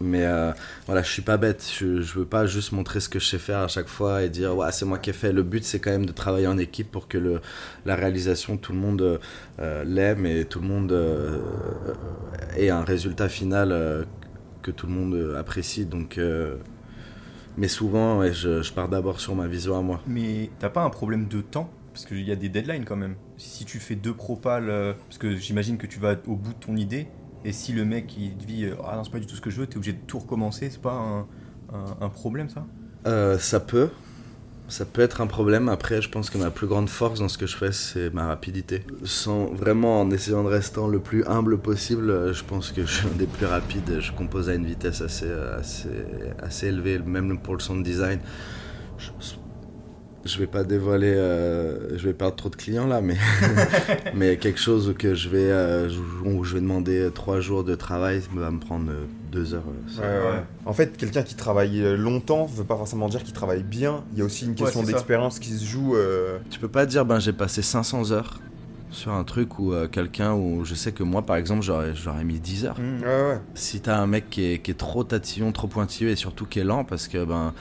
mais 0.00 0.26
euh, 0.26 0.52
voilà, 0.86 1.02
je 1.02 1.10
suis 1.10 1.22
pas 1.22 1.36
bête. 1.36 1.66
Je, 1.78 2.02
je 2.02 2.18
veux 2.18 2.26
pas 2.26 2.46
juste 2.46 2.72
montrer 2.72 3.00
ce 3.00 3.08
que 3.08 3.18
je 3.18 3.26
sais 3.26 3.38
faire 3.38 3.60
à 3.60 3.68
chaque 3.68 3.88
fois 3.88 4.22
et 4.22 4.28
dire 4.28 4.56
ouais 4.56 4.70
c'est 4.72 4.84
moi 4.84 4.98
qui 4.98 5.10
ai 5.10 5.12
fait. 5.12 5.32
Le 5.32 5.42
but 5.42 5.64
c'est 5.64 5.78
quand 5.78 5.90
même 5.90 6.06
de 6.06 6.12
travailler 6.12 6.46
en 6.46 6.58
équipe 6.58 6.90
pour 6.90 7.08
que 7.08 7.18
le, 7.18 7.40
la 7.84 7.96
réalisation 7.96 8.56
tout 8.56 8.72
le 8.72 8.78
monde 8.78 9.20
euh, 9.58 9.84
l'aime 9.84 10.26
et 10.26 10.44
tout 10.44 10.60
le 10.60 10.68
monde 10.68 10.92
euh, 10.92 11.40
ait 12.56 12.68
un 12.68 12.82
résultat 12.82 13.28
final 13.28 13.72
euh, 13.72 14.04
que 14.62 14.70
tout 14.70 14.86
le 14.86 14.92
monde 14.92 15.34
apprécie. 15.38 15.86
Donc, 15.86 16.20
mais 17.56 17.68
souvent 17.68 18.22
je, 18.32 18.72
pars 18.72 18.88
d'abord 18.88 19.20
sur 19.20 19.34
ma 19.34 19.46
vision 19.46 19.78
à 19.78 19.82
moi. 19.82 20.02
Mais 20.06 20.50
t'as 20.58 20.70
pas 20.70 20.82
un 20.82 20.90
problème 20.90 21.28
de 21.28 21.40
temps? 21.40 21.70
Parce 21.92 22.04
qu'il 22.04 22.28
y 22.28 22.32
a 22.32 22.36
des 22.36 22.50
deadlines 22.50 22.84
quand 22.84 22.96
même. 22.96 23.14
Si 23.38 23.64
tu 23.64 23.78
fais 23.78 23.94
deux 23.94 24.12
propales, 24.12 24.94
parce 25.08 25.16
que 25.16 25.34
j'imagine 25.36 25.78
que 25.78 25.86
tu 25.86 25.98
vas 25.98 26.16
au 26.26 26.36
bout 26.36 26.52
de 26.52 26.58
ton 26.58 26.76
idée, 26.76 27.06
et 27.48 27.52
si 27.52 27.72
le 27.72 27.84
mec 27.84 28.16
il 28.16 28.36
te 28.36 28.44
dit 28.44 28.64
euh, 28.64 28.76
Ah 28.84 28.96
non, 28.96 29.04
c'est 29.04 29.10
pas 29.10 29.20
du 29.20 29.26
tout 29.26 29.36
ce 29.36 29.40
que 29.40 29.50
je 29.50 29.60
veux, 29.60 29.66
t'es 29.66 29.76
obligé 29.76 29.92
de 29.94 30.00
tout 30.06 30.18
recommencer, 30.18 30.70
c'est 30.70 30.80
pas 30.82 30.94
un, 30.94 31.28
un- 32.00 32.08
problème 32.10 32.48
ça? 32.48 32.66
Euh, 33.06 33.38
ça 33.38 33.60
peut. 33.60 33.88
Ça 34.68 34.84
peut 34.84 35.02
être 35.02 35.20
un 35.20 35.28
problème. 35.28 35.68
Après, 35.68 36.02
je 36.02 36.10
pense 36.10 36.30
que 36.30 36.38
ma 36.38 36.50
plus 36.50 36.66
grande 36.66 36.88
force 36.88 37.20
dans 37.20 37.28
ce 37.28 37.38
que 37.38 37.46
je 37.46 37.56
fais, 37.56 37.72
c'est 37.72 38.10
ma 38.12 38.26
rapidité. 38.26 38.84
Sans 39.04 39.46
vraiment 39.46 40.00
en 40.02 40.10
essayant 40.10 40.42
de 40.42 40.48
rester 40.48 40.80
le 40.90 41.00
plus 41.00 41.24
humble 41.26 41.58
possible, 41.58 42.32
je 42.34 42.42
pense 42.44 42.72
que 42.72 42.82
je 42.84 42.92
suis 42.92 43.08
un 43.08 43.14
des 43.16 43.28
plus 43.28 43.46
rapides. 43.46 44.00
Je 44.00 44.12
compose 44.12 44.48
à 44.50 44.54
une 44.54 44.66
vitesse 44.66 45.02
assez, 45.02 45.26
euh, 45.28 45.58
assez, 45.60 45.88
assez 46.40 46.68
élevée, 46.68 46.98
même 46.98 47.38
pour 47.38 47.54
le 47.54 47.60
sound 47.60 47.84
design. 47.84 48.20
Je 50.26 50.38
vais 50.38 50.46
pas 50.46 50.64
dévoiler, 50.64 51.12
euh, 51.14 51.96
je 51.96 52.06
vais 52.06 52.12
perdre 52.14 52.36
trop 52.36 52.48
de 52.48 52.56
clients 52.56 52.86
là, 52.86 53.00
mais, 53.00 53.16
mais 54.14 54.36
quelque 54.36 54.60
chose 54.60 54.94
que 54.98 55.14
je 55.14 55.28
vais, 55.28 55.50
euh, 55.50 55.88
où 56.24 56.44
je 56.44 56.54
vais 56.54 56.60
demander 56.60 57.08
trois 57.14 57.40
jours 57.40 57.64
de 57.64 57.74
travail 57.74 58.22
va 58.34 58.50
me 58.50 58.58
prendre 58.60 58.90
euh, 58.90 59.04
deux 59.32 59.54
heures. 59.54 59.62
euh, 59.68 59.92
ça. 59.94 60.02
Ouais, 60.02 60.08
ouais. 60.36 60.42
En 60.64 60.72
fait, 60.72 60.96
quelqu'un 60.96 61.22
qui 61.22 61.34
travaille 61.34 61.82
euh, 61.82 61.96
longtemps 61.96 62.46
veut 62.46 62.64
pas 62.64 62.76
forcément 62.76 63.08
dire 63.08 63.22
qu'il 63.22 63.34
travaille 63.34 63.62
bien. 63.62 64.04
Il 64.12 64.18
y 64.18 64.22
a 64.22 64.24
aussi 64.24 64.44
une 64.46 64.54
question 64.54 64.80
ça. 64.84 64.92
d'expérience 64.92 65.38
qui 65.38 65.50
se 65.50 65.64
joue. 65.64 65.96
euh, 65.96 66.38
Tu 66.50 66.58
peux 66.58 66.68
pas 66.68 66.86
dire 66.86 67.04
ben 67.04 67.18
j'ai 67.18 67.32
passé 67.32 67.62
500 67.62 68.12
heures 68.12 68.40
sur 68.90 69.12
un 69.12 69.24
truc 69.24 69.58
où 69.58 69.72
euh, 69.72 69.88
quelqu'un 69.88 70.32
où 70.32 70.64
je 70.64 70.74
sais 70.74 70.92
que 70.92 71.02
moi 71.02 71.20
par 71.22 71.36
exemple 71.36 71.60
j'aurais 71.62 71.94
j'aurais 71.94 72.24
mis 72.24 72.38
10 72.40 72.64
heures. 72.66 72.76
Ouais, 72.78 73.06
ouais. 73.06 73.38
Si 73.54 73.80
t'as 73.80 73.98
un 73.98 74.06
mec 74.06 74.30
qui 74.30 74.52
est, 74.54 74.58
qui 74.58 74.70
est 74.70 74.74
trop 74.74 75.04
tatillon, 75.04 75.52
trop 75.52 75.66
pointilleux 75.66 76.10
et 76.10 76.16
surtout 76.16 76.46
qui 76.46 76.60
est 76.60 76.64
lent 76.64 76.84
parce 76.84 77.08
que 77.08 77.24
ben 77.24 77.52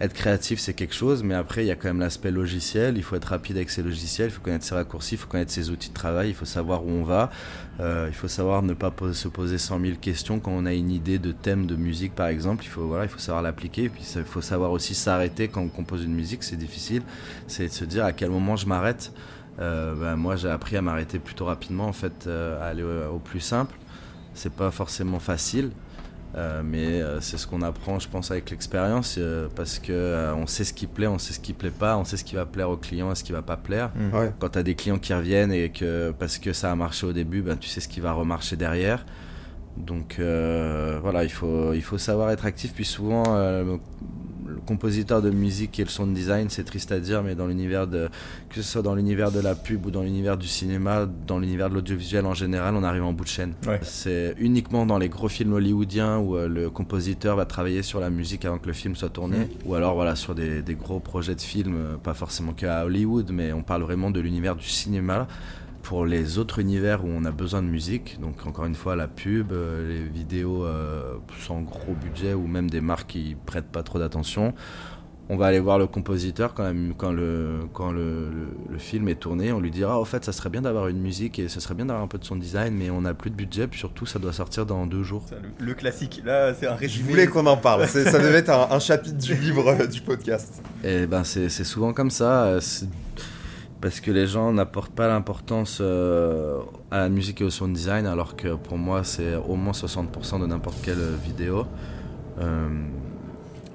être 0.00 0.14
créatif 0.14 0.58
c'est 0.58 0.72
quelque 0.72 0.94
chose 0.94 1.22
mais 1.22 1.34
après 1.34 1.64
il 1.64 1.66
y 1.68 1.70
a 1.70 1.76
quand 1.76 1.88
même 1.88 2.00
l'aspect 2.00 2.30
logiciel, 2.30 2.96
il 2.96 3.02
faut 3.02 3.16
être 3.16 3.26
rapide 3.26 3.56
avec 3.56 3.70
ses 3.70 3.82
logiciels, 3.82 4.28
il 4.28 4.32
faut 4.32 4.40
connaître 4.40 4.64
ses 4.64 4.74
raccourcis, 4.74 5.14
il 5.14 5.18
faut 5.18 5.28
connaître 5.28 5.50
ses 5.50 5.70
outils 5.70 5.90
de 5.90 5.94
travail, 5.94 6.30
il 6.30 6.34
faut 6.34 6.44
savoir 6.44 6.84
où 6.84 6.90
on 6.90 7.02
va, 7.02 7.30
euh, 7.80 8.06
il 8.08 8.14
faut 8.14 8.28
savoir 8.28 8.62
ne 8.62 8.74
pas 8.74 8.92
se 9.12 9.28
poser 9.28 9.58
100 9.58 9.80
000 9.80 9.96
questions 10.00 10.40
quand 10.40 10.52
on 10.52 10.66
a 10.66 10.72
une 10.72 10.90
idée 10.90 11.18
de 11.18 11.32
thème 11.32 11.66
de 11.66 11.76
musique 11.76 12.14
par 12.14 12.28
exemple, 12.28 12.64
il 12.64 12.68
faut 12.68 12.86
voilà, 12.86 13.04
il 13.04 13.10
faut 13.10 13.18
savoir 13.18 13.42
l'appliquer. 13.42 13.88
Puis 13.88 14.02
il 14.16 14.24
faut 14.24 14.40
savoir 14.40 14.72
aussi 14.72 14.94
s'arrêter 14.94 15.48
quand 15.48 15.62
on 15.62 15.68
compose 15.68 16.04
une 16.04 16.14
musique, 16.14 16.42
c'est 16.42 16.56
difficile, 16.56 17.02
c'est 17.46 17.68
de 17.68 17.72
se 17.72 17.84
dire 17.84 18.04
à 18.04 18.12
quel 18.12 18.30
moment 18.30 18.56
je 18.56 18.66
m'arrête. 18.66 19.12
Euh, 19.58 19.94
ben, 19.94 20.16
moi 20.16 20.36
j'ai 20.36 20.48
appris 20.48 20.76
à 20.76 20.82
m'arrêter 20.82 21.18
plutôt 21.18 21.44
rapidement 21.44 21.86
en 21.86 21.92
fait, 21.92 22.26
euh, 22.26 22.60
à 22.62 22.66
aller 22.66 22.82
au, 22.82 23.14
au 23.14 23.18
plus 23.18 23.40
simple. 23.40 23.76
C'est 24.34 24.52
pas 24.52 24.70
forcément 24.70 25.18
facile, 25.18 25.70
euh, 26.36 26.62
mais 26.64 27.00
euh, 27.00 27.20
c'est 27.20 27.38
ce 27.38 27.46
qu'on 27.46 27.62
apprend, 27.62 27.98
je 27.98 28.08
pense, 28.08 28.30
avec 28.30 28.50
l'expérience, 28.50 29.16
euh, 29.18 29.48
parce 29.54 29.78
que 29.78 29.92
euh, 29.92 30.34
on 30.34 30.46
sait 30.46 30.64
ce 30.64 30.72
qui 30.72 30.86
plaît, 30.86 31.08
on 31.08 31.18
sait 31.18 31.32
ce 31.32 31.40
qui 31.40 31.52
plaît 31.52 31.70
pas, 31.70 31.96
on 31.96 32.04
sait 32.04 32.16
ce 32.16 32.24
qui 32.24 32.36
va 32.36 32.46
plaire 32.46 32.70
aux 32.70 32.76
clients 32.76 33.10
et 33.12 33.14
ce 33.14 33.24
qui 33.24 33.32
va 33.32 33.42
pas 33.42 33.56
plaire. 33.56 33.90
Ouais. 34.12 34.32
Quand 34.38 34.50
tu 34.50 34.58
as 34.58 34.62
des 34.62 34.74
clients 34.74 34.98
qui 34.98 35.12
reviennent 35.12 35.52
et 35.52 35.70
que 35.70 36.12
parce 36.18 36.38
que 36.38 36.52
ça 36.52 36.70
a 36.70 36.74
marché 36.76 37.06
au 37.06 37.12
début, 37.12 37.42
ben, 37.42 37.56
tu 37.56 37.68
sais 37.68 37.80
ce 37.80 37.88
qui 37.88 38.00
va 38.00 38.12
remarcher 38.12 38.56
derrière. 38.56 39.04
Donc 39.76 40.16
euh, 40.18 40.98
voilà, 41.00 41.24
il 41.24 41.30
faut, 41.30 41.72
il 41.72 41.82
faut 41.82 41.98
savoir 41.98 42.30
être 42.30 42.44
actif. 42.46 42.74
Puis 42.74 42.84
souvent, 42.84 43.24
euh, 43.28 43.76
compositeur 44.66 45.22
de 45.22 45.30
musique 45.30 45.78
et 45.80 45.84
le 45.84 45.88
sound 45.90 46.14
design, 46.14 46.48
c'est 46.50 46.64
triste 46.64 46.92
à 46.92 47.00
dire, 47.00 47.22
mais 47.22 47.34
dans 47.34 47.46
l'univers 47.46 47.86
de, 47.86 48.08
que 48.48 48.56
ce 48.56 48.62
soit 48.62 48.82
dans 48.82 48.94
l'univers 48.94 49.30
de 49.32 49.40
la 49.40 49.54
pub 49.54 49.86
ou 49.86 49.90
dans 49.90 50.02
l'univers 50.02 50.36
du 50.36 50.46
cinéma, 50.46 51.06
dans 51.26 51.38
l'univers 51.38 51.68
de 51.70 51.74
l'audiovisuel 51.74 52.26
en 52.26 52.34
général, 52.34 52.74
on 52.76 52.82
arrive 52.82 53.04
en 53.04 53.12
bout 53.12 53.24
de 53.24 53.28
chaîne. 53.28 53.54
Ouais. 53.66 53.80
C'est 53.82 54.34
uniquement 54.38 54.86
dans 54.86 54.98
les 54.98 55.08
gros 55.08 55.28
films 55.28 55.52
hollywoodiens 55.54 56.18
où 56.18 56.36
euh, 56.36 56.48
le 56.48 56.70
compositeur 56.70 57.36
va 57.36 57.46
travailler 57.46 57.82
sur 57.82 58.00
la 58.00 58.10
musique 58.10 58.44
avant 58.44 58.58
que 58.58 58.66
le 58.66 58.72
film 58.72 58.94
soit 58.96 59.08
tourné, 59.10 59.38
Mhm. 59.38 59.48
ou 59.66 59.74
alors 59.74 59.94
voilà 59.94 60.16
sur 60.16 60.34
des, 60.34 60.62
des 60.62 60.74
gros 60.74 61.00
projets 61.00 61.34
de 61.34 61.40
films, 61.40 61.74
euh, 61.76 61.96
pas 61.96 62.14
forcément 62.14 62.52
qu'à 62.52 62.84
Hollywood, 62.84 63.30
mais 63.32 63.52
on 63.52 63.62
parle 63.62 63.82
vraiment 63.82 64.10
de 64.10 64.20
l'univers 64.20 64.56
du 64.56 64.66
cinéma. 64.68 65.26
Pour 65.82 66.04
les 66.06 66.38
autres 66.38 66.58
univers 66.58 67.04
où 67.04 67.08
on 67.08 67.24
a 67.24 67.30
besoin 67.32 67.62
de 67.62 67.66
musique, 67.68 68.18
donc 68.20 68.46
encore 68.46 68.66
une 68.66 68.74
fois 68.74 68.96
la 68.96 69.08
pub, 69.08 69.50
euh, 69.52 69.88
les 69.88 70.04
vidéos 70.04 70.64
euh, 70.64 71.14
sans 71.40 71.62
gros 71.62 71.94
budget 71.94 72.34
ou 72.34 72.46
même 72.46 72.68
des 72.70 72.80
marques 72.82 73.08
qui 73.10 73.36
prêtent 73.46 73.70
pas 73.72 73.82
trop 73.82 73.98
d'attention, 73.98 74.52
on 75.30 75.36
va 75.36 75.46
aller 75.46 75.58
voir 75.60 75.78
le 75.78 75.86
compositeur 75.86 76.54
quand, 76.54 76.64
la- 76.64 76.74
quand, 76.98 77.12
le, 77.12 77.60
quand 77.72 77.92
le, 77.92 78.28
le- 78.30 78.48
le 78.72 78.78
film 78.78 79.08
est 79.08 79.14
tourné, 79.14 79.52
on 79.52 79.60
lui 79.60 79.70
dira 79.70 79.98
au 80.00 80.04
fait 80.04 80.24
ça 80.24 80.32
serait 80.32 80.50
bien 80.50 80.60
d'avoir 80.62 80.88
une 80.88 81.00
musique 81.00 81.38
et 81.38 81.48
ce 81.48 81.60
serait 81.60 81.74
bien 81.74 81.86
d'avoir 81.86 82.04
un 82.04 82.08
peu 82.08 82.18
de 82.18 82.24
son 82.24 82.36
design, 82.36 82.74
mais 82.74 82.90
on 82.90 83.00
n'a 83.00 83.14
plus 83.14 83.30
de 83.30 83.36
budget, 83.36 83.66
puis 83.66 83.78
surtout 83.78 84.06
ça 84.06 84.18
doit 84.18 84.32
sortir 84.32 84.66
dans 84.66 84.86
deux 84.86 85.02
jours. 85.02 85.22
Ça, 85.30 85.36
le, 85.42 85.64
le 85.66 85.74
classique, 85.74 86.20
là 86.24 86.52
c'est 86.52 86.66
un 86.66 86.74
Je 86.76 86.80
résumé. 86.80 87.08
voulais 87.10 87.26
qu'on 87.26 87.46
en 87.46 87.56
parle. 87.56 87.86
Ça 87.88 88.18
devait 88.18 88.38
être 88.38 88.50
un, 88.50 88.74
un 88.74 88.78
chapitre 88.80 89.16
du 89.18 89.34
livre 89.34 89.68
euh, 89.68 89.86
du 89.86 90.00
podcast. 90.02 90.62
Et 90.84 91.06
ben 91.06 91.24
c'est 91.24 91.48
c'est 91.48 91.64
souvent 91.64 91.92
comme 91.94 92.10
ça. 92.10 92.58
Parce 93.80 94.00
que 94.00 94.10
les 94.10 94.26
gens 94.26 94.52
n'apportent 94.52 94.92
pas 94.92 95.08
l'importance 95.08 95.78
euh, 95.80 96.58
à 96.90 96.98
la 96.98 97.08
musique 97.08 97.40
et 97.40 97.44
au 97.44 97.50
sound 97.50 97.72
design, 97.74 98.06
alors 98.06 98.36
que 98.36 98.54
pour 98.54 98.76
moi, 98.78 99.04
c'est 99.04 99.36
au 99.36 99.56
moins 99.56 99.72
60% 99.72 100.38
de 100.40 100.46
n'importe 100.46 100.78
quelle 100.82 100.98
vidéo. 101.24 101.66
Euh, 102.40 102.68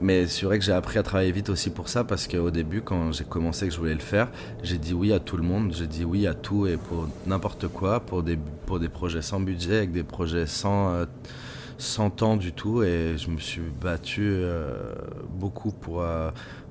mais 0.02 0.28
c'est 0.28 0.46
vrai 0.46 0.60
que 0.60 0.66
j'ai 0.66 0.74
appris 0.74 1.00
à 1.00 1.04
travailler 1.04 1.32
vite 1.32 1.50
aussi 1.50 1.70
pour 1.70 1.88
ça, 1.90 2.04
parce 2.04 2.28
qu'au 2.28 2.52
début, 2.52 2.82
quand 2.82 3.12
j'ai 3.14 3.24
commencé 3.24 3.68
que 3.68 3.74
je 3.74 3.80
voulais 3.80 3.94
le 3.94 4.00
faire, 4.00 4.28
j'ai 4.62 4.78
dit 4.78 4.94
oui 4.94 5.14
à 5.14 5.20
tout 5.20 5.38
le 5.38 5.44
monde, 5.44 5.74
j'ai 5.74 5.88
dit 5.88 6.04
oui 6.04 6.28
à 6.28 6.34
tout 6.34 6.68
et 6.68 6.78
pour 6.78 7.08
n'importe 7.26 7.68
quoi, 7.70 8.00
pour 8.02 8.22
des, 8.22 8.38
pour 8.66 8.80
des 8.80 8.90
projets 8.90 9.22
sans 9.22 9.40
budget, 9.40 9.78
avec 9.78 9.92
des 9.92 10.04
projets 10.04 10.46
sans, 10.48 10.90
euh, 10.94 11.06
sans 11.78 12.10
temps 12.10 12.36
du 12.38 12.52
tout, 12.52 12.84
et 12.84 13.16
je 13.18 13.30
me 13.30 13.38
suis 13.40 13.62
battu 13.82 14.42
beaucoup 15.30 15.72
pour, 15.72 16.04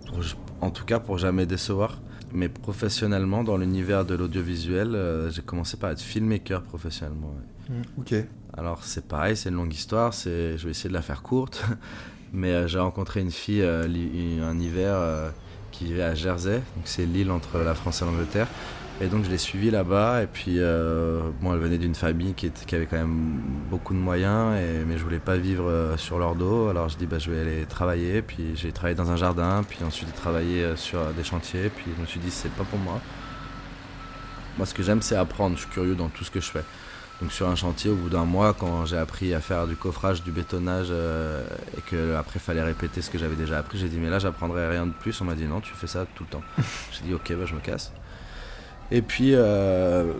pour- 0.06 0.20
en 0.60 0.70
tout 0.70 0.84
cas 0.84 0.98
pour 1.00 1.18
jamais 1.18 1.46
décevoir. 1.46 1.98
Mais 2.34 2.48
professionnellement, 2.48 3.44
dans 3.44 3.56
l'univers 3.56 4.04
de 4.04 4.16
l'audiovisuel, 4.16 4.96
euh, 4.96 5.30
j'ai 5.30 5.42
commencé 5.42 5.76
par 5.76 5.90
être 5.90 6.00
filmmaker 6.00 6.62
professionnellement. 6.62 7.32
ouais. 7.70 7.76
Ok. 7.96 8.14
Alors 8.56 8.82
c'est 8.82 9.06
pareil, 9.06 9.36
c'est 9.36 9.50
une 9.50 9.54
longue 9.54 9.72
histoire, 9.72 10.12
je 10.12 10.56
vais 10.56 10.70
essayer 10.70 10.88
de 10.88 10.94
la 10.94 11.02
faire 11.02 11.22
courte. 11.22 11.64
Mais 12.32 12.50
euh, 12.50 12.66
j'ai 12.66 12.80
rencontré 12.80 13.20
une 13.20 13.30
fille 13.30 13.62
euh, 13.62 13.86
un 14.42 14.58
hiver 14.58 15.32
qui 15.70 15.84
vivait 15.84 16.02
à 16.02 16.16
Jersey, 16.16 16.56
donc 16.76 16.86
c'est 16.86 17.06
l'île 17.06 17.30
entre 17.30 17.58
la 17.58 17.74
France 17.74 18.02
et 18.02 18.04
l'Angleterre. 18.04 18.48
Et 19.00 19.08
donc 19.08 19.24
je 19.24 19.30
l'ai 19.30 19.38
suivie 19.38 19.70
là-bas, 19.72 20.22
et 20.22 20.26
puis 20.28 20.60
euh, 20.60 21.20
bon, 21.40 21.52
elle 21.52 21.58
venait 21.58 21.78
d'une 21.78 21.96
famille 21.96 22.32
qui, 22.34 22.46
était- 22.46 22.64
qui 22.64 22.76
avait 22.76 22.86
quand 22.86 22.96
même 22.96 23.40
beaucoup 23.68 23.92
de 23.92 23.98
moyens, 23.98 24.56
et, 24.56 24.84
mais 24.86 24.98
je 24.98 25.02
voulais 25.02 25.18
pas 25.18 25.36
vivre 25.36 25.68
euh, 25.68 25.96
sur 25.96 26.18
leur 26.18 26.36
dos. 26.36 26.68
Alors 26.68 26.88
je 26.88 26.96
dis 26.96 27.06
bah, 27.06 27.18
je 27.18 27.30
vais 27.30 27.40
aller 27.40 27.66
travailler, 27.66 28.22
puis 28.22 28.52
j'ai 28.54 28.70
travaillé 28.70 28.94
dans 28.94 29.10
un 29.10 29.16
jardin, 29.16 29.64
puis 29.68 29.78
ensuite 29.84 30.08
j'ai 30.08 30.14
travaillé 30.14 30.62
euh, 30.62 30.76
sur 30.76 31.04
des 31.12 31.24
chantiers, 31.24 31.70
puis 31.74 31.86
je 31.96 32.00
me 32.00 32.06
suis 32.06 32.20
dit 32.20 32.30
c'est 32.30 32.52
pas 32.52 32.62
pour 32.62 32.78
moi. 32.78 33.00
Moi 34.58 34.66
ce 34.66 34.74
que 34.74 34.84
j'aime 34.84 35.02
c'est 35.02 35.16
apprendre, 35.16 35.56
je 35.56 35.62
suis 35.62 35.70
curieux 35.70 35.96
dans 35.96 36.08
tout 36.08 36.22
ce 36.22 36.30
que 36.30 36.40
je 36.40 36.50
fais. 36.50 36.62
Donc 37.20 37.32
sur 37.32 37.48
un 37.48 37.56
chantier, 37.56 37.90
au 37.90 37.96
bout 37.96 38.08
d'un 38.10 38.24
mois, 38.24 38.54
quand 38.54 38.86
j'ai 38.86 38.96
appris 38.96 39.34
à 39.34 39.40
faire 39.40 39.66
du 39.66 39.74
coffrage, 39.74 40.22
du 40.22 40.30
bétonnage, 40.30 40.90
et 40.90 41.80
que 41.90 42.14
après 42.14 42.38
fallait 42.38 42.62
répéter 42.62 43.02
ce 43.02 43.10
que 43.10 43.18
j'avais 43.18 43.36
déjà 43.36 43.58
appris, 43.58 43.78
j'ai 43.78 43.88
dit 43.88 43.98
mais 43.98 44.10
là 44.10 44.20
j'apprendrai 44.20 44.68
rien 44.68 44.86
de 44.86 44.92
plus. 44.92 45.20
On 45.20 45.24
m'a 45.24 45.34
dit 45.34 45.46
non, 45.46 45.60
tu 45.60 45.72
fais 45.74 45.86
ça 45.88 46.06
tout 46.14 46.22
le 46.24 46.30
temps. 46.30 46.42
j'ai 46.92 47.04
dit 47.06 47.14
ok, 47.14 47.32
bah, 47.32 47.44
je 47.46 47.54
me 47.54 47.60
casse. 47.60 47.92
Et 48.90 49.02
puis 49.02 49.30
euh, 49.34 50.12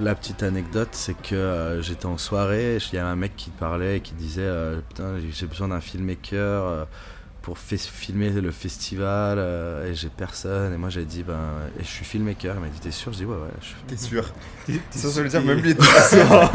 la 0.00 0.14
petite 0.14 0.42
anecdote, 0.42 0.88
c'est 0.92 1.20
que 1.20 1.34
euh, 1.34 1.82
j'étais 1.82 2.06
en 2.06 2.18
soirée, 2.18 2.78
il 2.92 2.96
y 2.96 2.98
avait 2.98 3.08
un 3.10 3.16
mec 3.16 3.36
qui 3.36 3.50
parlait 3.50 3.98
et 3.98 4.00
qui 4.00 4.12
disait 4.14 4.42
euh, 4.42 4.80
putain 4.88 5.14
j'ai 5.30 5.46
besoin 5.46 5.68
d'un 5.68 5.80
filmmaker. 5.80 6.86
pour 7.42 7.56
filmer 7.58 8.30
le 8.30 8.50
festival 8.50 9.38
euh, 9.38 9.90
et 9.90 9.94
j'ai 9.94 10.10
personne 10.10 10.74
et 10.74 10.76
moi 10.76 10.90
j'ai 10.90 11.04
dit 11.06 11.22
ben 11.22 11.38
et 11.80 11.82
je 11.82 11.88
suis 11.88 12.04
filmmaker 12.04 12.56
il 12.56 12.60
m'a 12.60 12.66
dit 12.68 12.78
t'es 12.80 12.90
sûr? 12.90 13.10
Je 13.12 13.18
dis 13.18 13.24
ouais 13.24 13.34
ouais 13.36 13.48
je 13.62 13.66
suis 13.66 13.76
T'es 13.86 13.96
sûr? 13.96 14.24
T'es- 14.66 14.72
t'es- 14.90 14.98
Ça, 14.98 15.08
ça 15.08 15.22
veut 15.22 15.28
dire 15.30 15.40
même 15.42 15.60
lui 15.60 15.74
sûr. 16.10 16.50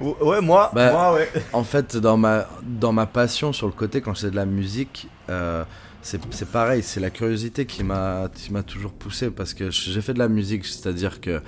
Ouais, 0.00 0.40
moi, 0.40 0.70
Bah, 0.72 0.92
moi, 0.92 1.14
ouais. 1.14 1.28
En 1.52 1.64
fait, 1.64 1.96
dans 1.96 2.16
ma, 2.16 2.46
dans 2.62 2.92
ma 2.92 3.06
passion 3.06 3.52
sur 3.52 3.66
le 3.66 3.72
côté, 3.72 4.00
quand 4.00 4.14
je 4.14 4.20
fais 4.26 4.30
de 4.30 4.36
la 4.36 4.46
musique, 4.46 5.08
euh, 5.28 5.64
c'est 6.02 6.20
c'est 6.32 6.50
pareil, 6.50 6.82
c'est 6.82 7.00
la 7.00 7.10
curiosité 7.10 7.66
qui 7.66 7.82
m'a 7.84 8.28
qui 8.34 8.52
m'a 8.52 8.62
toujours 8.62 8.92
poussé 8.92 9.30
parce 9.30 9.54
que 9.54 9.70
j'ai 9.70 10.00
fait 10.00 10.14
de 10.14 10.18
la 10.18 10.28
musique, 10.28 10.64
c'est-à-dire 10.64 11.20
que 11.20 11.42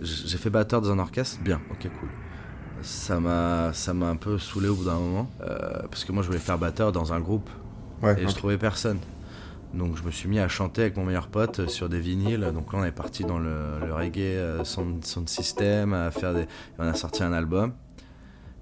j'ai 0.00 0.38
fait 0.38 0.50
batteur 0.50 0.80
dans 0.82 0.90
un 0.90 0.98
orchestre, 0.98 1.40
bien, 1.42 1.60
ok, 1.70 1.88
cool. 1.98 2.10
Ça 2.82 3.20
m'a 3.20 3.72
ça 3.72 3.94
m'a 3.94 4.08
un 4.08 4.16
peu 4.16 4.38
saoulé 4.38 4.68
au 4.68 4.76
bout 4.76 4.84
d'un 4.84 4.98
moment 4.98 5.30
euh, 5.42 5.82
parce 5.90 6.04
que 6.04 6.12
moi 6.12 6.22
je 6.22 6.28
voulais 6.28 6.38
faire 6.40 6.58
batteur 6.58 6.92
dans 6.92 7.12
un 7.12 7.20
groupe 7.20 7.48
Ouais, 8.02 8.20
et 8.20 8.26
ok. 8.26 8.30
je 8.30 8.34
trouvais 8.34 8.58
personne. 8.58 8.98
Donc 9.72 9.96
je 9.96 10.02
me 10.04 10.10
suis 10.10 10.28
mis 10.28 10.38
à 10.38 10.48
chanter 10.48 10.82
avec 10.82 10.96
mon 10.96 11.04
meilleur 11.04 11.28
pote 11.28 11.60
euh, 11.60 11.68
sur 11.68 11.88
des 11.88 12.00
vinyles. 12.00 12.50
Donc 12.54 12.72
là 12.72 12.80
on 12.80 12.84
est 12.84 12.92
parti 12.92 13.24
dans 13.24 13.38
le, 13.38 13.80
le 13.86 13.94
reggae 13.94 14.18
euh, 14.36 14.64
sound, 14.64 15.04
sound 15.04 15.28
system, 15.28 15.94
à 15.94 16.10
faire 16.10 16.34
des... 16.34 16.46
on 16.78 16.84
a 16.86 16.94
sorti 16.94 17.22
un 17.22 17.32
album. 17.32 17.72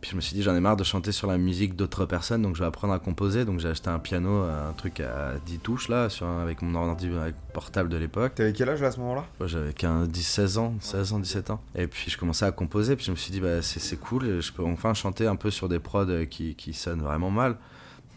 Puis 0.03 0.11
je 0.11 0.17
me 0.17 0.21
suis 0.21 0.35
dit 0.35 0.43
j'en 0.43 0.57
ai 0.57 0.61
marre 0.61 0.77
de 0.77 0.83
chanter 0.83 1.13
sur 1.13 1.29
la 1.29 1.39
musique 1.39 1.77
d'autres 1.77 2.07
personnes, 2.07 2.43
donc 2.43 2.57
je 2.57 2.61
vais 2.61 2.67
apprendre 2.67 2.93
à 2.93 2.99
composer. 2.99 3.45
Donc 3.45 3.61
j'ai 3.61 3.69
acheté 3.69 3.89
un 3.89 4.01
piano, 4.01 4.43
un 4.43 4.73
truc 4.77 4.99
à 4.99 5.35
10 5.47 5.59
touches 5.61 5.89
là, 5.89 6.09
sur 6.09 6.27
avec 6.27 6.61
mon 6.61 6.75
ordinateur 6.75 7.23
avec 7.23 7.37
portable 7.55 7.89
de 7.89 7.97
l'époque. 7.99 8.35
T'avais 8.35 8.53
quel 8.53 8.69
âge 8.69 8.83
à 8.83 8.91
ce 8.91 8.99
moment-là? 8.99 9.25
J'avais 9.47 9.73
15, 9.73 10.09
10, 10.09 10.23
16 10.23 10.59
ans, 10.59 10.75
16 10.81 11.13
ans, 11.13 11.21
17 11.21 11.51
ans. 11.51 11.61
Et 11.77 11.87
puis 11.87 12.11
je 12.11 12.19
commençais 12.19 12.45
à 12.45 12.51
composer, 12.51 12.97
puis 12.97 13.05
je 13.05 13.13
me 13.13 13.17
suis 13.17 13.31
dit, 13.31 13.41
bah, 13.41 13.63
c'est 13.63 13.79
c'est 13.79 13.97
cool, 13.97 14.41
je 14.41 14.53
peux 14.53 14.65
enfin 14.65 14.93
chanter 14.93 15.29
un 15.29 15.37
peu 15.37 15.53
sur 15.53 15.69
des 15.69 15.79
prods 15.79 16.27
qui, 16.29 16.57
qui 16.57 16.73
sonnent 16.75 17.03
vraiment 17.03 17.31
mal, 17.31 17.57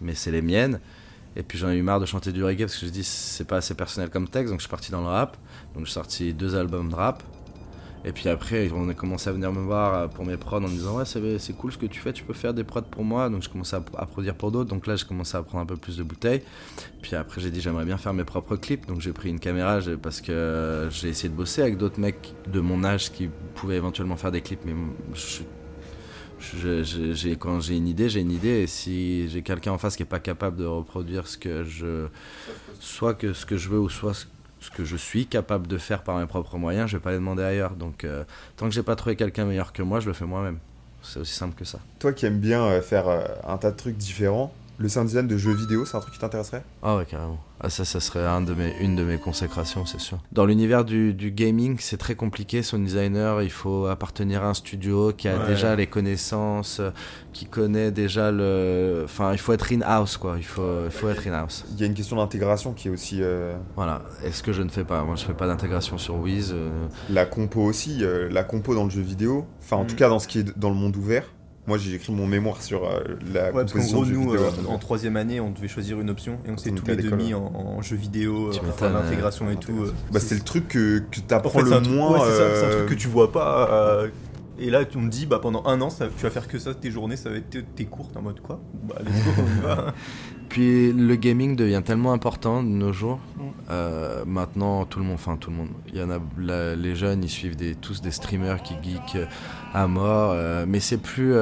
mais 0.01 0.15
c'est 0.15 0.31
les 0.31 0.41
miennes. 0.41 0.79
Et 1.35 1.43
puis 1.43 1.59
j'en 1.59 1.69
ai 1.69 1.75
eu 1.75 1.83
marre 1.83 1.99
de 1.99 2.07
chanter 2.07 2.31
du 2.31 2.43
reggae 2.43 2.61
parce 2.61 2.77
que 2.77 2.87
je 2.87 2.91
dis 2.91 3.03
c'est 3.03 3.45
pas 3.45 3.57
assez 3.57 3.75
personnel 3.75 4.09
comme 4.09 4.27
texte, 4.27 4.49
donc 4.49 4.59
je 4.59 4.63
suis 4.63 4.71
parti 4.71 4.89
dans 4.89 5.01
le 5.01 5.07
rap. 5.07 5.37
Donc 5.75 5.85
j'ai 5.85 5.93
sorti 5.93 6.33
deux 6.33 6.55
albums 6.55 6.89
de 6.89 6.95
rap. 6.95 7.21
Et 8.07 8.11
puis 8.11 8.29
après, 8.29 8.69
on 8.71 8.87
a 8.87 8.93
commencé 8.93 9.31
à 9.31 9.33
venir 9.33 9.51
me 9.51 9.61
voir 9.61 9.95
euh, 9.95 10.07
pour 10.07 10.25
mes 10.25 10.37
prods 10.37 10.57
en 10.57 10.61
me 10.61 10.67
disant 10.67 10.97
Ouais, 10.97 11.05
c'est 11.05 11.53
cool 11.53 11.71
ce 11.71 11.79
que 11.79 11.87
tu 11.87 11.99
fais, 11.99 12.13
tu 12.13 12.23
peux 12.23 12.35
faire 12.35 12.53
des 12.53 12.63
prods 12.63 12.83
pour 12.83 13.03
moi. 13.03 13.31
Donc 13.31 13.41
je 13.41 13.49
commençais 13.49 13.75
à, 13.75 14.05
produire 14.05 14.35
pour 14.35 14.51
d'autres. 14.51 14.69
Donc 14.69 14.85
là, 14.85 14.95
j'ai 14.95 15.05
commencé 15.05 15.35
à 15.35 15.41
prendre 15.41 15.63
un 15.63 15.65
peu 15.65 15.75
plus 15.75 15.97
de 15.97 16.03
bouteilles. 16.03 16.43
Puis 17.01 17.15
après, 17.15 17.41
j'ai 17.41 17.49
dit 17.49 17.61
J'aimerais 17.61 17.85
bien 17.85 17.97
faire 17.97 18.13
mes 18.13 18.23
propres 18.23 18.57
clips. 18.57 18.85
Donc 18.85 19.01
j'ai 19.01 19.11
pris 19.11 19.29
une 19.29 19.39
caméra 19.39 19.79
parce 20.03 20.21
que 20.21 20.31
euh, 20.31 20.87
j'ai 20.91 21.09
essayé 21.09 21.29
de 21.29 21.33
bosser 21.33 21.63
avec 21.63 21.77
d'autres 21.77 21.99
mecs 21.99 22.35
de 22.47 22.59
mon 22.59 22.83
âge 22.83 23.11
qui 23.11 23.27
pouvaient 23.55 23.77
éventuellement 23.77 24.17
faire 24.17 24.31
des 24.31 24.41
clips. 24.41 24.63
Mais 24.65 24.75
je, 25.15 25.41
quand 27.33 27.59
j'ai 27.59 27.75
une 27.75 27.87
idée, 27.87 28.07
j'ai 28.07 28.19
une 28.19 28.31
idée. 28.31 28.61
Et 28.61 28.67
si 28.67 29.27
j'ai 29.29 29.41
quelqu'un 29.41 29.71
en 29.71 29.79
face 29.79 29.95
qui 29.95 30.03
est 30.03 30.05
pas 30.05 30.19
capable 30.19 30.57
de 30.57 30.65
reproduire 30.65 31.27
ce 31.27 31.39
que 31.39 31.63
je. 31.63 32.05
soit 32.79 33.15
que 33.15 33.33
ce 33.33 33.47
que 33.47 33.57
je 33.57 33.69
veux 33.69 33.79
ou 33.79 33.89
soit 33.89 34.13
ce 34.13 34.25
ce 34.59 34.71
que 34.71 34.83
je 34.83 34.95
suis 34.95 35.27
capable 35.27 35.67
de 35.67 35.77
faire 35.77 36.03
par 36.03 36.17
mes 36.17 36.25
propres 36.25 36.57
moyens, 36.57 36.89
je 36.89 36.97
vais 36.97 37.03
pas 37.03 37.11
les 37.11 37.17
demander 37.17 37.43
ailleurs. 37.43 37.75
Donc, 37.75 38.03
euh, 38.03 38.23
tant 38.57 38.67
que 38.67 38.73
j'ai 38.73 38.83
pas 38.83 38.95
trouvé 38.95 39.15
quelqu'un 39.15 39.45
meilleur 39.45 39.73
que 39.73 39.83
moi, 39.83 39.99
je 39.99 40.07
le 40.07 40.13
fais 40.13 40.25
moi-même. 40.25 40.59
C'est 41.01 41.19
aussi 41.19 41.35
simple 41.35 41.55
que 41.55 41.65
ça. 41.65 41.79
Toi 41.99 42.13
qui 42.13 42.25
aimes 42.25 42.39
bien 42.39 42.63
euh, 42.63 42.81
faire 42.81 43.07
euh, 43.07 43.23
un 43.47 43.57
tas 43.57 43.71
de 43.71 43.77
trucs 43.77 43.97
différents, 43.97 44.51
le 44.77 44.89
sound 44.89 45.07
design 45.07 45.27
de 45.27 45.37
jeux 45.37 45.53
vidéo, 45.53 45.85
c'est 45.85 45.95
un 45.97 45.99
truc 46.01 46.13
qui 46.13 46.19
t'intéresserait? 46.19 46.63
Ah 46.83 46.97
ouais, 46.97 47.05
carrément. 47.05 47.39
Ah, 47.61 47.69
ça, 47.69 47.85
ça 47.85 48.01
serait 48.01 48.25
un 48.25 48.41
de 48.41 48.53
mes, 48.53 48.75
une 48.81 48.97
de 48.97 49.03
mes 49.03 49.17
consécrations, 49.17 49.85
c'est 49.85 49.99
sûr. 50.01 50.17
Dans 50.33 50.45
l'univers 50.45 50.83
du, 50.83 51.13
du 51.13 51.31
gaming, 51.31 51.77
c'est 51.79 51.95
très 51.97 52.15
compliqué. 52.15 52.61
Son 52.63 52.79
designer, 52.79 53.41
il 53.41 53.49
faut 53.49 53.85
appartenir 53.85 54.43
à 54.43 54.49
un 54.49 54.53
studio 54.53 55.13
qui 55.13 55.29
a 55.29 55.37
Ouais. 55.37 55.47
déjà 55.47 55.75
les 55.75 55.87
connaissances, 55.87 56.81
qui 57.31 57.45
connaît 57.45 57.91
déjà 57.91 58.31
le. 58.31 59.03
Enfin, 59.05 59.31
il 59.31 59.37
faut 59.37 59.53
être 59.53 59.71
in-house, 59.71 60.17
quoi. 60.17 60.35
Il 60.37 60.43
faut, 60.43 60.85
il 60.85 60.91
faut 60.91 61.07
être 61.09 61.25
in-house. 61.25 61.63
Il 61.71 61.79
y 61.79 61.83
a 61.83 61.85
une 61.87 61.93
question 61.93 62.17
d'intégration 62.17 62.73
qui 62.73 62.89
est 62.89 62.91
aussi 62.91 63.19
euh, 63.21 63.55
Voilà. 63.77 64.01
Et 64.25 64.31
ce 64.33 64.43
que 64.43 64.51
je 64.51 64.61
ne 64.61 64.69
fais 64.69 64.83
pas? 64.83 65.03
Moi, 65.03 65.15
je 65.15 65.23
fais 65.23 65.33
pas 65.33 65.47
d'intégration 65.47 65.97
sur 65.97 66.15
Wiz. 66.17 66.51
euh, 66.53 66.69
la 67.09 67.25
compo 67.25 67.61
aussi, 67.61 67.99
euh, 68.03 68.27
la 68.29 68.43
compo 68.43 68.75
dans 68.75 68.83
le 68.83 68.89
jeu 68.89 69.01
vidéo, 69.01 69.45
enfin 69.61 69.77
en 69.77 69.83
Mm. 69.85 69.87
tout 69.87 69.95
cas 69.95 70.09
dans 70.09 70.19
ce 70.19 70.27
qui 70.27 70.39
est 70.39 70.57
dans 70.59 70.69
le 70.69 70.75
monde 70.75 70.97
ouvert. 70.97 71.23
Moi 71.67 71.77
j'ai 71.79 71.95
écrit 71.95 72.13
mon 72.13 72.27
mémoire 72.27 72.61
sur 72.61 72.85
euh, 72.85 72.99
la 73.33 73.45
Ouais, 73.45 73.51
parce 73.63 73.73
qu'en 73.73 73.79
gros, 73.79 74.05
nous, 74.05 74.31
vidéo. 74.31 74.35
euh, 74.35 74.49
en 74.69 74.77
troisième 74.77 75.17
année, 75.17 75.39
on 75.39 75.49
devait 75.49 75.67
choisir 75.67 75.99
une 75.99 76.09
option 76.11 76.37
et 76.47 76.51
on 76.51 76.57
s'est 76.57 76.69
tous 76.71 76.85
les 76.85 77.11
mis 77.11 77.33
en, 77.33 77.43
en 77.55 77.81
jeu 77.81 77.95
vidéo, 77.95 78.49
euh, 78.49 78.51
enfin, 78.69 78.89
m'étonnes, 78.89 78.93
l'intégration 78.93 79.49
et 79.49 79.55
tout. 79.55 79.71
euh, 79.85 79.93
Bah, 80.11 80.19
c'est 80.19 80.35
le 80.35 80.41
truc 80.41 80.67
que, 80.67 80.99
que 80.99 81.19
En 81.19 81.23
t'apprends 81.27 81.49
fait, 81.59 81.65
c'est 81.65 81.79
le 81.79 81.89
moins. 81.89 82.11
ouais, 82.13 82.19
c'est 82.29 82.37
ça, 82.37 82.55
c'est 82.55 82.65
un 82.65 82.69
truc 82.77 82.89
que 82.89 82.93
tu 83.01 83.07
vois 83.07 83.31
pas. 83.31 84.03
Et 84.59 84.69
là, 84.69 84.85
tu 84.85 84.97
me 84.97 85.09
dis, 85.09 85.25
bah, 85.25 85.39
pendant 85.41 85.65
un 85.65 85.81
an, 85.81 85.89
ça- 85.89 86.07
tu 86.15 86.23
vas 86.23 86.29
faire 86.29 86.47
que 86.47 86.57
ça, 86.59 86.73
tes 86.73 86.91
journées, 86.91 87.17
ça 87.17 87.29
va 87.29 87.37
être 87.37 87.49
tes, 87.49 87.63
tes 87.63 87.85
cours. 87.85 88.09
T'es 88.11 88.17
en 88.17 88.21
mode 88.21 88.39
quoi? 88.41 88.59
Bah, 88.83 88.95
let's 89.05 89.23
go, 89.23 89.31
on 89.41 89.57
y 89.57 89.61
va. 89.61 89.93
Puis 90.49 90.93
le 90.93 91.15
gaming 91.15 91.55
devient 91.55 91.81
tellement 91.83 92.13
important 92.13 92.61
de 92.63 92.67
nos 92.69 92.93
jours. 92.93 93.19
Mm. 93.35 93.41
Euh, 93.71 94.23
maintenant, 94.25 94.85
tout 94.85 94.99
le 94.99 95.05
monde, 95.05 95.15
enfin 95.15 95.37
tout 95.37 95.49
le 95.49 95.55
monde, 95.57 95.69
il 95.87 95.97
y 95.97 96.01
en 96.03 96.09
a, 96.11 96.19
la- 96.37 96.75
les 96.75 96.95
jeunes, 96.95 97.23
ils 97.23 97.29
suivent 97.29 97.55
des, 97.55 97.73
tous 97.75 98.01
des 98.01 98.11
streamers 98.11 98.61
qui 98.61 98.75
geekent 98.81 99.15
euh, 99.15 99.25
à 99.73 99.87
mort. 99.87 100.31
euh, 100.33 100.65
mais 100.67 100.79
c'est 100.79 100.97
plus, 100.99 101.33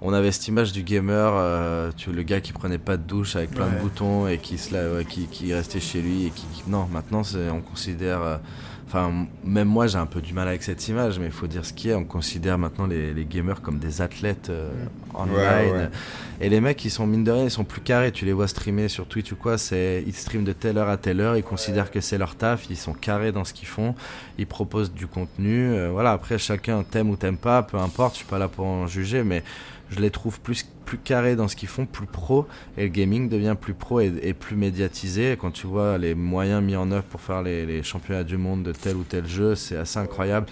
on 0.00 0.12
avait 0.12 0.30
cette 0.32 0.48
image 0.48 0.72
du 0.72 0.82
gamer, 0.84 1.92
tu 1.96 2.12
le 2.12 2.22
gars 2.22 2.40
qui 2.40 2.52
prenait 2.52 2.78
pas 2.78 2.96
de 2.96 3.02
douche 3.02 3.36
avec 3.36 3.50
plein 3.50 3.68
de 3.68 3.78
boutons 3.80 4.26
et 4.28 4.38
qui, 4.38 4.56
se 4.56 4.72
la- 4.72 5.04
qui, 5.04 5.26
qui 5.26 5.52
restait 5.52 5.80
chez 5.80 6.00
lui 6.00 6.26
et 6.26 6.30
qui, 6.30 6.46
non, 6.68 6.86
maintenant 6.90 7.22
on 7.52 7.60
considère. 7.60 8.40
Enfin, 8.86 9.26
même 9.44 9.68
moi 9.68 9.86
j'ai 9.86 9.98
un 9.98 10.06
peu 10.06 10.20
du 10.20 10.34
mal 10.34 10.46
avec 10.46 10.62
cette 10.62 10.86
image, 10.88 11.18
mais 11.18 11.26
il 11.26 11.32
faut 11.32 11.46
dire 11.46 11.64
ce 11.64 11.72
qui 11.72 11.88
est. 11.88 11.94
On 11.94 12.04
considère 12.04 12.58
maintenant 12.58 12.86
les, 12.86 13.14
les 13.14 13.24
gamers 13.24 13.62
comme 13.62 13.78
des 13.78 14.02
athlètes 14.02 14.50
euh, 14.50 14.70
online. 15.14 15.34
Ouais, 15.34 15.72
ouais. 15.72 15.88
Et 16.40 16.48
les 16.48 16.60
mecs, 16.60 16.84
ils 16.84 16.90
sont 16.90 17.06
mine 17.06 17.24
de 17.24 17.30
rien, 17.30 17.44
ils 17.44 17.50
sont 17.50 17.64
plus 17.64 17.80
carrés. 17.80 18.12
Tu 18.12 18.24
les 18.24 18.32
vois 18.32 18.46
streamer 18.46 18.88
sur 18.88 19.06
Twitch 19.06 19.32
ou 19.32 19.36
quoi, 19.36 19.56
c'est 19.56 20.04
ils 20.06 20.14
streament 20.14 20.44
de 20.44 20.52
telle 20.52 20.78
heure 20.78 20.88
à 20.88 20.96
telle 20.96 21.20
heure. 21.20 21.36
Ils 21.36 21.42
considèrent 21.42 21.90
que 21.90 22.00
c'est 22.00 22.18
leur 22.18 22.36
taf. 22.36 22.68
Ils 22.70 22.76
sont 22.76 22.92
carrés 22.92 23.32
dans 23.32 23.44
ce 23.44 23.54
qu'ils 23.54 23.68
font. 23.68 23.94
Ils 24.38 24.46
proposent 24.46 24.92
du 24.92 25.06
contenu. 25.06 25.72
Euh, 25.72 25.90
voilà. 25.90 26.12
Après, 26.12 26.38
chacun 26.38 26.82
t'aime 26.82 27.10
ou 27.10 27.16
t'aime 27.16 27.38
pas, 27.38 27.62
peu 27.62 27.78
importe. 27.78 28.14
Je 28.14 28.18
suis 28.18 28.26
pas 28.26 28.38
là 28.38 28.48
pour 28.48 28.66
en 28.66 28.86
juger, 28.86 29.24
mais 29.24 29.42
je 29.90 30.00
les 30.00 30.10
trouve 30.10 30.40
plus 30.40 30.66
plus 30.84 30.98
carrés 30.98 31.34
dans 31.34 31.48
ce 31.48 31.56
qu'ils 31.56 31.68
font, 31.68 31.86
plus 31.86 32.06
pro. 32.06 32.46
Et 32.76 32.82
le 32.82 32.88
gaming 32.88 33.30
devient 33.30 33.56
plus 33.58 33.72
pro 33.72 34.00
et, 34.00 34.34
plus 34.34 34.54
médiatisé. 34.54 35.34
Quand 35.40 35.50
tu 35.50 35.66
vois 35.66 35.96
les 35.96 36.14
moyens 36.14 36.62
mis 36.62 36.76
en 36.76 36.90
œuvre 36.92 37.04
pour 37.04 37.22
faire 37.22 37.42
les 37.42 37.82
championnats 37.82 38.22
du 38.22 38.36
monde 38.36 38.62
de 38.64 38.72
tel 38.72 38.96
ou 38.96 39.02
tel 39.02 39.26
jeu, 39.26 39.54
c'est 39.54 39.76
assez 39.76 39.98
incroyable. 39.98 40.46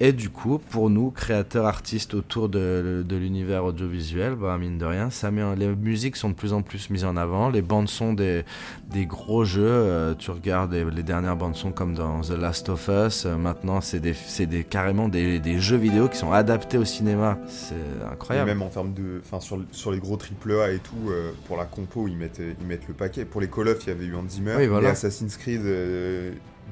Et 0.00 0.12
du 0.12 0.28
coup, 0.28 0.58
pour 0.58 0.90
nous, 0.90 1.12
créateurs, 1.12 1.66
artistes 1.66 2.14
autour 2.14 2.48
de, 2.48 3.04
de 3.06 3.16
l'univers 3.16 3.64
audiovisuel, 3.64 4.34
bah, 4.34 4.58
mine 4.58 4.76
de 4.76 4.84
rien, 4.84 5.08
ça 5.08 5.30
met, 5.30 5.42
les 5.54 5.68
musiques 5.68 6.16
sont 6.16 6.30
de 6.30 6.34
plus 6.34 6.52
en 6.52 6.62
plus 6.62 6.90
mises 6.90 7.04
en 7.04 7.16
avant. 7.16 7.48
Les 7.48 7.62
bandes 7.62 7.88
son 7.88 8.12
des, 8.12 8.44
des 8.90 9.06
gros 9.06 9.44
jeux, 9.44 9.62
euh, 9.64 10.14
tu 10.14 10.32
regardes 10.32 10.72
les, 10.72 11.02
dernières 11.04 11.36
bandes 11.36 11.54
son 11.54 11.70
comme 11.70 11.94
dans 11.94 12.22
The 12.22 12.30
Last 12.30 12.68
of 12.70 12.88
Us, 12.88 13.24
euh, 13.24 13.36
maintenant 13.36 13.80
c'est 13.80 14.00
des, 14.00 14.14
des, 14.46 14.64
carrément 14.64 15.08
des, 15.08 15.38
des, 15.38 15.60
jeux 15.60 15.76
vidéo 15.76 16.08
qui 16.08 16.18
sont 16.18 16.32
adaptés 16.32 16.78
au 16.78 16.84
cinéma. 16.84 17.38
C'est 17.46 17.74
incroyable. 18.10 18.50
même 18.50 18.62
en 18.62 18.70
termes 18.70 18.94
de. 18.94 19.22
Enfin, 19.24 19.38
sur, 19.38 19.60
sur 19.70 19.92
les 19.92 19.98
gros 19.98 20.18
AAA 20.18 20.72
et 20.72 20.78
tout, 20.78 21.08
euh, 21.08 21.30
pour 21.46 21.56
la 21.56 21.66
compo, 21.66 22.08
ils 22.08 22.16
mettent, 22.16 22.42
ils 22.60 22.66
mettent 22.66 22.88
le 22.88 22.94
paquet. 22.94 23.24
Pour 23.24 23.40
les 23.40 23.48
Call 23.48 23.68
of, 23.68 23.84
il 23.84 23.88
y 23.90 23.92
avait 23.92 24.06
eu 24.06 24.16
Hans 24.16 24.28
Zimmer. 24.28 24.56
Oui, 24.58 24.66
voilà. 24.66 24.90
Assassin's 24.90 25.36
Creed. 25.36 25.62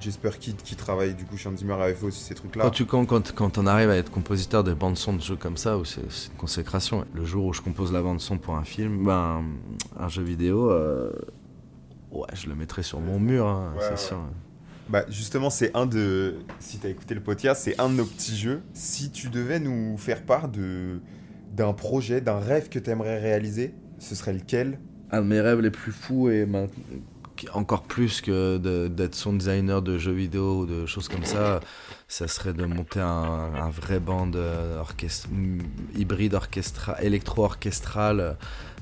Jesper 0.01 0.31
Kid 0.39 0.57
qui 0.57 0.77
travaille 0.77 1.15
du 1.15 1.25
coup 1.25 1.37
chez 1.37 1.51
Zimmer 1.57 1.75
avait 1.75 1.95
fait 1.95 2.07
aussi 2.07 2.23
ces 2.23 2.35
trucs-là. 2.35 2.65
Quand, 2.65 2.71
tu, 2.71 2.85
quand, 2.87 3.33
quand, 3.33 3.59
on 3.59 3.67
arrive 3.67 3.91
à 3.91 3.97
être 3.97 4.11
compositeur 4.11 4.65
de 4.65 4.75
bandes 4.75 4.97
son 4.97 5.15
de 5.15 5.21
jeux 5.21 5.37
comme 5.37 5.57
ça, 5.57 5.77
c'est 5.85 6.01
une 6.01 6.39
consécration. 6.39 7.05
Le 7.15 7.25
jour 7.25 7.47
où 7.47 7.53
je 7.53 7.61
compose 7.61 7.93
la 7.93 8.03
bande 8.03 8.21
son 8.21 8.39
pour 8.39 8.57
un 8.57 8.65
film, 8.65 9.05
ben, 9.05 9.45
un 9.99 10.09
jeu 10.09 10.23
vidéo, 10.23 10.71
euh, 10.71 11.13
ouais, 12.11 12.27
je 12.33 12.49
le 12.49 12.55
mettrai 12.55 12.83
sur 12.83 13.01
mon 13.01 13.19
mur, 13.21 13.47
hein, 13.47 13.75
c'est 13.81 13.99
sûr. 13.99 14.19
Bah 14.89 15.05
justement, 15.09 15.49
c'est 15.49 15.75
un 15.77 15.87
de. 15.87 16.37
Si 16.59 16.79
t'as 16.79 16.89
écouté 16.89 17.15
le 17.15 17.23
podcast, 17.23 17.63
c'est 17.65 17.81
un 17.81 17.89
de 17.89 17.95
nos 17.95 18.05
petits 18.05 18.37
jeux. 18.37 18.63
Si 18.75 19.11
tu 19.11 19.29
devais 19.29 19.61
nous 19.61 19.97
faire 19.97 20.23
part 20.23 20.49
de 20.49 21.01
d'un 21.53 21.73
projet, 21.73 22.21
d'un 22.21 22.39
rêve 22.39 22.69
que 22.69 22.79
t'aimerais 22.79 23.21
réaliser, 23.21 23.75
ce 23.99 24.15
serait 24.15 24.33
lequel? 24.33 24.79
Un 25.11 25.21
de 25.23 25.27
mes 25.27 25.41
rêves 25.41 25.61
les 25.61 25.71
plus 25.71 25.93
fous 25.93 26.31
et 26.31 26.47
encore 27.53 27.83
plus 27.83 28.21
que 28.21 28.59
d'être 28.89 29.15
son 29.15 29.33
designer 29.33 29.83
de 29.83 29.99
jeux 29.99 30.13
vidéo 30.13 30.61
ou 30.61 30.67
de 30.67 30.87
choses 30.87 31.09
comme 31.09 31.25
ça, 31.25 31.61
ça 32.13 32.29
serait 32.29 32.53
de 32.53 32.67
monter 32.67 33.01
un, 33.01 33.71
vrai 33.71 33.99
band 33.99 34.33
euh, 34.35 34.83
hybride 35.97 36.35
orchestra, 36.35 37.01
électro-orchestral 37.03 38.21
euh, 38.21 38.33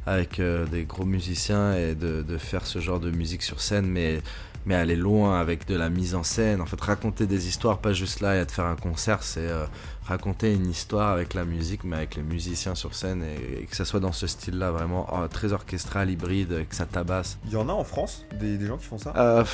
avec 0.04 0.40
euh, 0.40 0.66
des 0.66 0.82
gros 0.82 1.04
musiciens 1.04 1.76
et 1.76 1.94
de, 1.94 2.22
de, 2.22 2.38
faire 2.38 2.66
ce 2.66 2.80
genre 2.80 2.98
de 2.98 3.12
musique 3.12 3.42
sur 3.42 3.60
scène, 3.60 3.86
mais 3.86 4.20
mais 4.66 4.74
aller 4.74 4.96
loin 4.96 5.40
avec 5.40 5.66
de 5.66 5.76
la 5.76 5.88
mise 5.88 6.14
en 6.14 6.24
scène. 6.24 6.60
En 6.60 6.66
fait, 6.66 6.80
raconter 6.80 7.26
des 7.26 7.48
histoires, 7.48 7.78
pas 7.78 7.92
juste 7.92 8.20
là 8.20 8.40
et 8.40 8.44
te 8.44 8.52
faire 8.52 8.66
un 8.66 8.76
concert, 8.76 9.22
c'est 9.22 9.48
euh, 9.48 9.64
raconter 10.04 10.52
une 10.52 10.68
histoire 10.68 11.10
avec 11.10 11.32
la 11.34 11.44
musique, 11.44 11.84
mais 11.84 11.96
avec 11.96 12.16
les 12.16 12.22
musiciens 12.22 12.74
sur 12.74 12.94
scène 12.94 13.22
et, 13.22 13.64
que 13.64 13.76
ça 13.76 13.84
soit 13.84 14.00
dans 14.00 14.12
ce 14.12 14.26
style-là, 14.26 14.72
vraiment 14.72 15.06
oh, 15.12 15.28
très 15.28 15.52
orchestral, 15.52 16.10
hybride, 16.10 16.66
que 16.68 16.74
ça 16.74 16.84
tabasse. 16.84 17.38
Il 17.46 17.52
y 17.52 17.56
en 17.56 17.68
a 17.68 17.72
en 17.72 17.84
France 17.84 18.26
des, 18.38 18.58
des 18.58 18.66
gens 18.66 18.76
qui 18.76 18.86
font 18.86 18.98
ça? 18.98 19.14
Euh, 19.16 19.44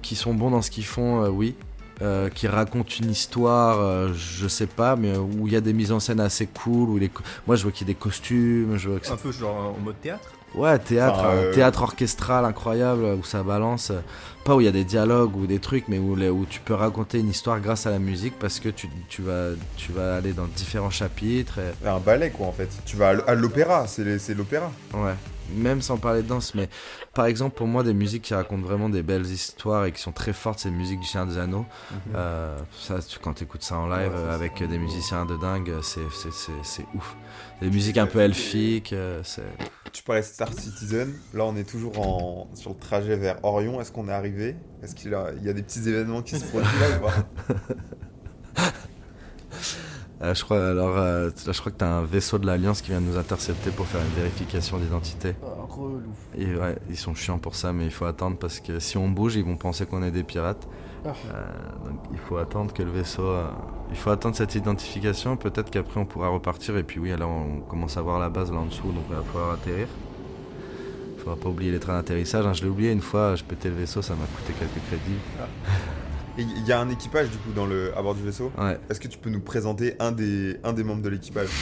Qui 0.00 0.16
sont 0.16 0.34
bons 0.34 0.50
dans 0.50 0.62
ce 0.62 0.70
qu'ils 0.70 0.86
font, 0.86 1.30
euh, 2.02 2.28
qui 2.28 2.48
racontent 2.48 2.90
une 3.00 3.10
histoire, 3.10 4.12
je 4.12 4.48
sais 4.48 4.66
pas, 4.66 4.96
mais 4.96 5.16
où 5.16 5.46
il 5.46 5.52
y 5.52 5.56
a 5.56 5.60
des 5.60 5.72
mises 5.72 5.92
en 5.92 6.00
scène 6.00 6.20
assez 6.20 6.46
cool. 6.46 6.88
Où 6.88 6.98
les... 6.98 7.10
Moi, 7.46 7.56
je 7.56 7.62
vois 7.62 7.72
qu'il 7.72 7.86
y 7.86 7.90
a 7.90 7.94
des 7.94 7.98
costumes. 7.98 8.76
Je 8.76 8.88
vois 8.90 8.98
Un 9.10 9.16
peu 9.16 9.32
genre 9.32 9.74
en 9.78 9.80
mode 9.80 10.00
théâtre? 10.00 10.28
Ouais, 10.54 10.78
théâtre, 10.78 11.24
euh, 11.24 11.52
théâtre 11.52 11.82
orchestral 11.82 12.44
incroyable 12.44 13.04
où 13.04 13.24
ça 13.24 13.42
balance. 13.42 13.90
Pas 14.44 14.54
où 14.54 14.60
il 14.60 14.64
y 14.64 14.68
a 14.68 14.72
des 14.72 14.84
dialogues 14.84 15.34
ou 15.36 15.46
des 15.46 15.58
trucs, 15.58 15.88
mais 15.88 15.98
où, 15.98 16.12
où 16.12 16.46
tu 16.46 16.60
peux 16.60 16.74
raconter 16.74 17.20
une 17.20 17.30
histoire 17.30 17.60
grâce 17.60 17.86
à 17.86 17.90
la 17.90 17.98
musique 17.98 18.38
parce 18.38 18.60
que 18.60 18.68
tu, 18.68 18.88
tu, 19.08 19.22
vas, 19.22 19.50
tu 19.76 19.92
vas 19.92 20.16
aller 20.16 20.32
dans 20.32 20.46
différents 20.46 20.90
chapitres. 20.90 21.58
Un 21.86 21.98
ballet, 22.00 22.30
quoi, 22.30 22.48
en 22.48 22.52
fait. 22.52 22.68
Tu 22.84 22.96
vas 22.96 23.14
à 23.26 23.34
l'opéra, 23.34 23.86
c'est 23.86 24.34
l'opéra. 24.34 24.70
Ouais 24.94 25.14
même 25.50 25.82
sans 25.82 25.96
parler 25.96 26.22
de 26.22 26.28
danse, 26.28 26.54
mais 26.54 26.68
par 27.14 27.26
exemple 27.26 27.56
pour 27.56 27.66
moi 27.66 27.82
des 27.82 27.94
musiques 27.94 28.22
qui 28.22 28.34
racontent 28.34 28.62
vraiment 28.62 28.88
des 28.88 29.02
belles 29.02 29.26
histoires 29.26 29.86
et 29.86 29.92
qui 29.92 30.00
sont 30.00 30.12
très 30.12 30.32
fortes, 30.32 30.60
c'est 30.60 30.70
la 30.70 30.76
musique 30.76 31.00
du 31.00 31.06
Chien 31.06 31.26
des 31.26 31.38
Anneaux. 31.38 31.66
Mhm. 31.90 31.98
Euh, 32.14 32.58
ça, 32.78 32.98
quand 33.22 33.34
tu 33.34 33.44
écoutes 33.44 33.62
ça 33.62 33.76
en 33.78 33.88
live 33.88 34.12
avec 34.30 34.62
des 34.62 34.78
musiciens 34.78 35.26
de 35.26 35.36
dingue, 35.36 35.72
c'est 35.82 36.86
ouf. 36.94 37.16
Des 37.60 37.70
musiques 37.70 37.98
un 37.98 38.06
peu 38.06 38.20
elfiques. 38.20 38.92
Euh, 38.92 39.22
tu 39.92 40.02
parlais 40.02 40.22
de 40.22 40.26
Star 40.26 40.52
Citizen, 40.52 41.12
là 41.34 41.44
on 41.44 41.56
est 41.56 41.68
toujours 41.68 41.98
en, 41.98 42.48
sur 42.54 42.70
le 42.70 42.78
trajet 42.78 43.16
vers 43.16 43.44
Orion, 43.44 43.80
est-ce 43.80 43.92
qu'on 43.92 44.08
est 44.08 44.12
arrivé? 44.12 44.56
Est-ce 44.82 44.94
qu'il 44.94 45.10
y, 45.10 45.44
y, 45.44 45.50
a 45.50 45.52
des 45.52 45.62
petits 45.62 45.86
événements 45.86 46.22
qui 46.22 46.38
se 46.38 46.44
produisent 46.44 46.80
là 46.80 46.98
ou 46.98 47.02
pas? 47.02 48.64
Euh, 50.22 50.34
je 50.34 50.44
crois 50.44 50.68
alors 50.68 50.96
euh, 50.98 51.30
je 51.46 51.58
crois 51.58 51.72
que 51.72 51.78
t'as 51.78 51.88
un 51.88 52.04
vaisseau 52.04 52.38
de 52.38 52.46
l'Alliance 52.46 52.80
qui 52.80 52.90
vient 52.90 53.00
de 53.00 53.06
nous 53.06 53.16
intercepter 53.16 53.70
pour 53.70 53.86
faire 53.86 54.00
une 54.00 54.22
vérification 54.22 54.78
d'identité. 54.78 55.34
Ah, 55.42 55.66
Et 56.38 56.54
ouais, 56.54 56.78
ils 56.88 56.96
sont 56.96 57.14
chiants 57.14 57.38
pour 57.38 57.56
ça, 57.56 57.72
mais 57.72 57.86
il 57.86 57.90
faut 57.90 58.04
attendre 58.04 58.36
parce 58.36 58.60
que 58.60 58.78
si 58.78 58.96
on 58.96 59.08
bouge, 59.08 59.34
ils 59.34 59.44
vont 59.44 59.56
penser 59.56 59.84
qu'on 59.84 60.02
est 60.04 60.12
des 60.12 60.22
pirates. 60.22 60.68
Ah. 61.04 61.08
Euh, 61.08 61.88
donc 61.88 61.98
il 62.12 62.18
faut 62.18 62.36
attendre 62.36 62.72
que 62.72 62.84
le 62.84 62.92
vaisseau. 62.92 63.34
il 63.90 63.96
faut 63.96 64.10
attendre 64.10 64.36
cette 64.36 64.54
identification. 64.54 65.36
Peut-être 65.36 65.70
qu'après 65.70 65.98
on 65.98 66.06
pourra 66.06 66.28
repartir. 66.28 66.76
Et 66.76 66.84
puis 66.84 67.00
oui, 67.00 67.10
alors 67.10 67.30
on 67.30 67.60
commence 67.60 67.96
à 67.96 68.02
voir 68.02 68.20
la 68.20 68.28
base 68.28 68.52
là 68.52 68.58
en 68.58 68.66
dessous, 68.66 68.92
donc 68.92 69.04
il 69.10 69.16
va 69.16 69.22
falloir 69.22 69.52
atterrir. 69.52 69.88
Il 71.16 71.20
faudra 71.20 71.36
pas 71.36 71.48
oublier 71.48 71.72
les 71.72 71.80
trains 71.80 71.94
d'atterrissage. 71.94 72.46
Hein. 72.46 72.52
Je 72.52 72.62
l'ai 72.62 72.68
oublié 72.68 72.92
une 72.92 73.00
fois, 73.00 73.34
je 73.34 73.42
pétais 73.42 73.70
le 73.70 73.74
vaisseau, 73.74 74.02
ça 74.02 74.14
m'a 74.14 74.26
coûté 74.26 74.52
quelques 74.56 74.84
crédits. 74.86 75.18
Ah. 75.40 75.46
il 76.38 76.66
y 76.66 76.72
a 76.72 76.80
un 76.80 76.88
équipage 76.88 77.30
du 77.30 77.36
coup 77.38 77.52
dans 77.52 77.66
le, 77.66 77.96
à 77.96 78.02
bord 78.02 78.14
du 78.14 78.22
vaisseau. 78.22 78.50
Ouais. 78.58 78.78
Est-ce 78.88 79.00
que 79.00 79.08
tu 79.08 79.18
peux 79.18 79.30
nous 79.30 79.40
présenter 79.40 79.96
un 79.98 80.12
des, 80.12 80.58
un 80.64 80.72
des 80.72 80.84
membres 80.84 81.02
de 81.02 81.08
l'équipage? 81.08 81.48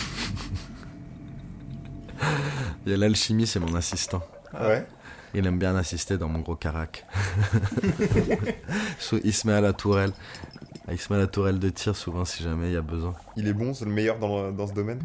Il 2.87 2.93
y 2.93 2.95
a 2.95 2.99
l'alchimie, 2.99 3.47
c'est 3.47 3.61
mon 3.61 3.75
assistant. 3.75 4.23
Ah 4.53 4.69
ouais? 4.69 4.87
Il 5.35 5.47
aime 5.47 5.59
bien 5.59 5.77
assister 5.77 6.19
dans 6.19 6.29
mon 6.29 6.41
gros 6.41 6.57
carac. 6.57 7.05
il 9.25 9.33
se 9.33 9.47
met 9.47 9.53
à 9.53 9.61
la 9.61 9.73
tourelle. 9.73 10.13
Il 10.91 10.99
se 10.99 11.13
met 11.13 11.19
à 11.19 11.23
la 11.23 11.27
tourelle 11.29 11.59
de 11.59 11.69
tir 11.69 11.95
souvent 11.95 12.25
si 12.25 12.43
jamais 12.43 12.69
il 12.69 12.73
y 12.73 12.77
a 12.77 12.83
besoin. 12.83 13.15
Il 13.37 13.47
est 13.47 13.53
bon, 13.53 13.73
c'est 13.75 13.85
le 13.85 13.93
meilleur 13.93 14.19
dans, 14.19 14.51
dans 14.51 14.67
ce 14.67 14.73
domaine? 14.73 15.01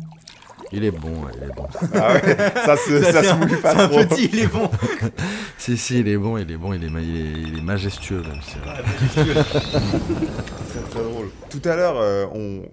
Il 0.76 0.84
est 0.84 0.92
bon, 0.92 1.24
il 1.34 1.44
est 1.44 1.56
bon. 1.56 1.68
Ah 1.94 2.14
ouais, 2.14 2.38
ça 2.66 2.76
se, 2.76 3.02
ça, 3.02 3.24
se 3.24 3.34
mouille 3.36 3.62
pas 3.62 3.74
trop. 3.74 4.00
un 4.00 4.06
petit, 4.06 4.30
il 4.32 4.40
est 4.40 4.48
bon. 4.48 4.70
si, 5.58 5.78
si, 5.78 6.02
il 6.02 6.08
est 6.08 6.18
bon, 6.18 6.38
il 6.38 6.52
est 6.52 6.58
bon, 6.58 6.74
il 6.74 6.84
est, 6.84 6.88
il 6.88 7.58
est, 7.58 7.62
majestueux 7.62 8.22
même. 8.22 8.40
C'est 8.44 8.60
très 8.62 9.34
très 10.90 11.04
drôle. 11.04 11.30
Tout 11.50 11.62
à 11.64 11.76
l'heure, 11.76 11.98
euh, 11.98 12.26
on... 12.34 12.64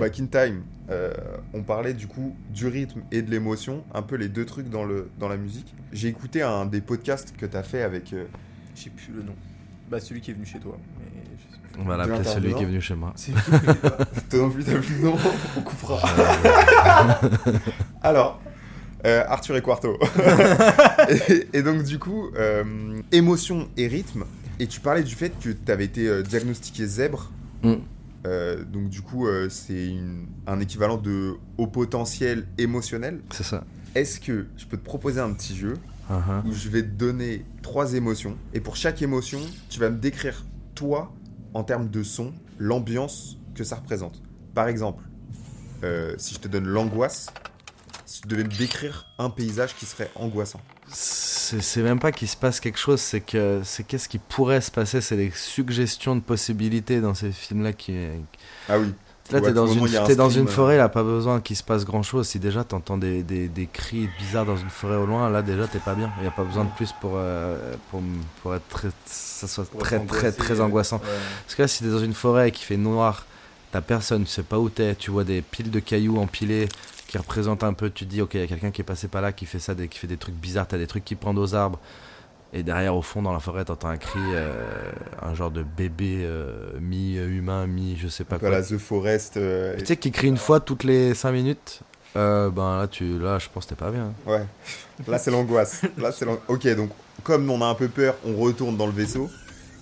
Back 0.00 0.18
in 0.18 0.26
Time, 0.26 0.64
euh, 0.90 1.12
on 1.52 1.62
parlait 1.62 1.94
du 1.94 2.08
coup 2.08 2.34
du 2.50 2.66
rythme 2.66 3.02
et 3.12 3.22
de 3.22 3.30
l'émotion, 3.30 3.84
un 3.94 4.02
peu 4.02 4.16
les 4.16 4.28
deux 4.28 4.44
trucs 4.44 4.68
dans, 4.68 4.84
le, 4.84 5.08
dans 5.18 5.28
la 5.28 5.36
musique. 5.36 5.72
J'ai 5.92 6.08
écouté 6.08 6.42
un 6.42 6.66
des 6.66 6.80
podcasts 6.80 7.36
que 7.36 7.46
tu 7.46 7.56
as 7.56 7.62
fait 7.62 7.82
avec... 7.82 8.12
Euh... 8.12 8.24
Je 8.74 8.82
sais 8.82 8.90
plus 8.90 9.12
le 9.12 9.22
nom. 9.22 9.34
Bah 9.88 10.00
celui 10.00 10.20
qui 10.20 10.32
est 10.32 10.34
venu 10.34 10.46
chez 10.46 10.58
toi. 10.58 10.76
On 11.78 11.84
va 11.84 11.96
l'appeler 11.96 12.24
celui 12.24 12.54
qui 12.54 12.62
est 12.62 12.66
venu 12.66 12.80
chez 12.80 12.94
moi. 12.94 13.14
Toi 14.30 14.38
non 14.38 14.50
plus, 14.50 14.64
t'as 14.64 14.78
plus 14.78 14.96
de 14.96 15.04
nom, 15.04 15.16
on 15.56 15.60
coupera. 15.60 16.00
Alors, 18.02 18.40
euh, 19.04 19.22
Arthur 19.28 19.56
et 19.56 19.62
Quarto. 19.62 19.98
et, 21.52 21.62
donc, 21.62 21.82
du 21.82 21.98
coup, 21.98 22.30
euh, 22.36 23.00
émotion 23.12 23.68
et 23.76 23.86
rythme. 23.86 24.24
Et 24.58 24.66
tu 24.66 24.80
parlais 24.80 25.02
du 25.02 25.14
fait 25.14 25.32
que 25.40 25.50
tu 25.50 25.72
avais 25.72 25.84
été 25.84 26.08
euh, 26.08 26.22
diagnostiqué 26.22 26.86
zèbre. 26.86 27.30
Mm. 27.62 27.74
donc, 28.72 28.88
du 28.88 29.02
coup, 29.02 29.26
c'est 29.50 29.94
un 30.46 30.60
équivalent 30.60 30.96
de 30.96 31.34
haut 31.58 31.66
potentiel 31.66 32.46
émotionnel. 32.58 33.20
C'est 33.30 33.42
ça. 33.42 33.64
Est-ce 33.94 34.20
que 34.20 34.46
je 34.56 34.66
peux 34.66 34.76
te 34.76 34.84
proposer 34.84 35.20
un 35.20 35.32
petit 35.32 35.56
jeu 35.56 35.74
uh-huh. 36.10 36.46
où 36.46 36.52
je 36.52 36.68
vais 36.68 36.82
te 36.82 36.88
donner 36.88 37.44
trois 37.62 37.94
émotions 37.94 38.36
et 38.52 38.60
pour 38.60 38.76
chaque 38.76 39.02
émotion, 39.02 39.40
tu 39.68 39.78
vas 39.78 39.90
me 39.90 39.98
décrire 39.98 40.44
toi 40.74 41.12
en 41.54 41.64
termes 41.64 41.88
de 41.88 42.02
son, 42.02 42.32
l'ambiance 42.58 43.38
que 43.54 43.64
ça 43.64 43.76
représente. 43.76 44.20
Par 44.54 44.68
exemple, 44.68 45.04
euh, 45.82 46.14
si 46.18 46.34
je 46.34 46.40
te 46.40 46.48
donne 46.48 46.66
l'angoisse, 46.66 47.28
si 48.06 48.20
tu 48.22 48.28
devais 48.28 48.44
me 48.44 48.48
décrire 48.48 49.06
un 49.18 49.30
paysage 49.30 49.74
qui 49.74 49.86
serait 49.86 50.10
angoissant. 50.14 50.60
C'est 50.88 51.82
même 51.82 51.98
pas 51.98 52.12
qu'il 52.12 52.28
se 52.28 52.36
passe 52.36 52.60
quelque 52.60 52.78
chose, 52.78 53.00
c'est 53.00 53.20
que 53.20 53.62
c'est 53.64 53.84
qu'est-ce 53.84 54.08
qui 54.08 54.18
pourrait 54.18 54.60
se 54.60 54.70
passer, 54.70 55.00
c'est 55.00 55.16
des 55.16 55.30
suggestions 55.30 56.14
de 56.14 56.20
possibilités 56.20 57.00
dans 57.00 57.14
ces 57.14 57.32
films-là 57.32 57.72
qui. 57.72 57.96
Ah 58.68 58.78
oui. 58.78 58.92
Là, 59.30 59.40
t'es 59.40 59.54
dans, 59.54 59.66
une, 59.66 59.86
es 59.86 60.16
dans 60.16 60.28
une 60.28 60.48
forêt, 60.48 60.76
là, 60.76 60.90
pas 60.90 61.02
besoin 61.02 61.40
qu'il 61.40 61.56
se 61.56 61.62
passe 61.62 61.86
grand 61.86 62.02
chose. 62.02 62.28
Si 62.28 62.38
déjà 62.38 62.62
t'entends 62.62 62.98
des, 62.98 63.22
des, 63.22 63.48
des, 63.48 63.66
cris 63.66 64.08
bizarres 64.18 64.44
dans 64.44 64.56
une 64.56 64.68
forêt 64.68 64.96
au 64.96 65.06
loin, 65.06 65.30
là, 65.30 65.40
déjà, 65.40 65.66
t'es 65.66 65.78
pas 65.78 65.94
bien. 65.94 66.12
Il 66.18 66.22
n'y 66.22 66.28
a 66.28 66.30
pas 66.30 66.44
besoin 66.44 66.64
de 66.64 66.70
plus 66.76 66.92
pour, 67.00 67.12
euh, 67.14 67.74
pour, 67.90 68.02
pour, 68.42 68.54
être 68.54 68.68
très, 68.68 68.88
ça 69.06 69.48
soit 69.48 69.66
très, 69.78 69.98
très, 70.04 70.30
très, 70.30 70.60
angoissant. 70.60 70.98
Parce 70.98 71.54
que 71.54 71.62
là, 71.62 71.68
si 71.68 71.82
t'es 71.82 71.90
dans 71.90 72.00
une 72.00 72.12
forêt 72.12 72.50
qui 72.50 72.64
fait 72.64 72.76
noir, 72.76 73.24
t'as 73.72 73.80
personne, 73.80 74.24
tu 74.24 74.30
sais 74.30 74.42
pas 74.42 74.58
où 74.58 74.68
t'es, 74.68 74.94
tu 74.94 75.10
vois 75.10 75.24
des 75.24 75.40
piles 75.40 75.70
de 75.70 75.80
cailloux 75.80 76.18
empilés 76.18 76.68
qui 77.08 77.16
représentent 77.16 77.64
un 77.64 77.72
peu, 77.72 77.88
tu 77.88 78.04
te 78.04 78.10
dis, 78.10 78.20
ok, 78.20 78.34
il 78.34 78.40
y 78.40 78.44
a 78.44 78.46
quelqu'un 78.46 78.72
qui 78.72 78.82
est 78.82 78.84
passé 78.84 79.08
par 79.08 79.22
là, 79.22 79.32
qui 79.32 79.46
fait 79.46 79.58
ça, 79.58 79.74
qui 79.74 79.98
fait 79.98 80.06
des 80.06 80.18
trucs 80.18 80.34
bizarres, 80.34 80.68
t'as 80.68 80.78
des 80.78 80.86
trucs 80.86 81.04
qui 81.04 81.14
pendent 81.14 81.38
aux 81.38 81.54
arbres. 81.54 81.78
Et 82.56 82.62
derrière, 82.62 82.94
au 82.94 83.02
fond, 83.02 83.20
dans 83.20 83.32
la 83.32 83.40
forêt, 83.40 83.64
t'entends 83.64 83.88
un 83.88 83.96
cri, 83.96 84.20
euh, 84.32 84.92
un 85.20 85.34
genre 85.34 85.50
de 85.50 85.64
bébé 85.64 86.20
euh, 86.20 86.78
mi-humain, 86.80 87.66
mi 87.66 87.96
je 88.00 88.06
sais 88.06 88.22
pas 88.22 88.38
quoi. 88.38 88.48
La 88.48 88.62
The 88.62 88.78
Forest. 88.78 89.36
Euh, 89.38 89.76
tu 89.78 89.86
sais, 89.86 89.96
qui 89.96 90.12
crie 90.12 90.28
une 90.28 90.36
fois 90.36 90.60
toutes 90.60 90.84
les 90.84 91.14
5 91.14 91.32
minutes. 91.32 91.80
ben 92.14 92.52
là, 92.56 92.86
tu, 92.86 93.18
là, 93.18 93.40
je 93.40 93.48
pense 93.52 93.64
que 93.64 93.70
t'es 93.70 93.74
pas 93.74 93.90
bien. 93.90 94.12
Ouais. 94.24 94.46
Là, 95.08 95.18
c'est 95.18 95.32
l'angoisse. 95.32 95.82
là, 95.98 96.12
c'est 96.12 96.26
Ok, 96.46 96.68
donc 96.76 96.90
comme 97.24 97.50
on 97.50 97.60
a 97.60 97.66
un 97.66 97.74
peu 97.74 97.88
peur, 97.88 98.14
on 98.24 98.36
retourne 98.36 98.76
dans 98.76 98.86
le 98.86 98.92
vaisseau. 98.92 99.28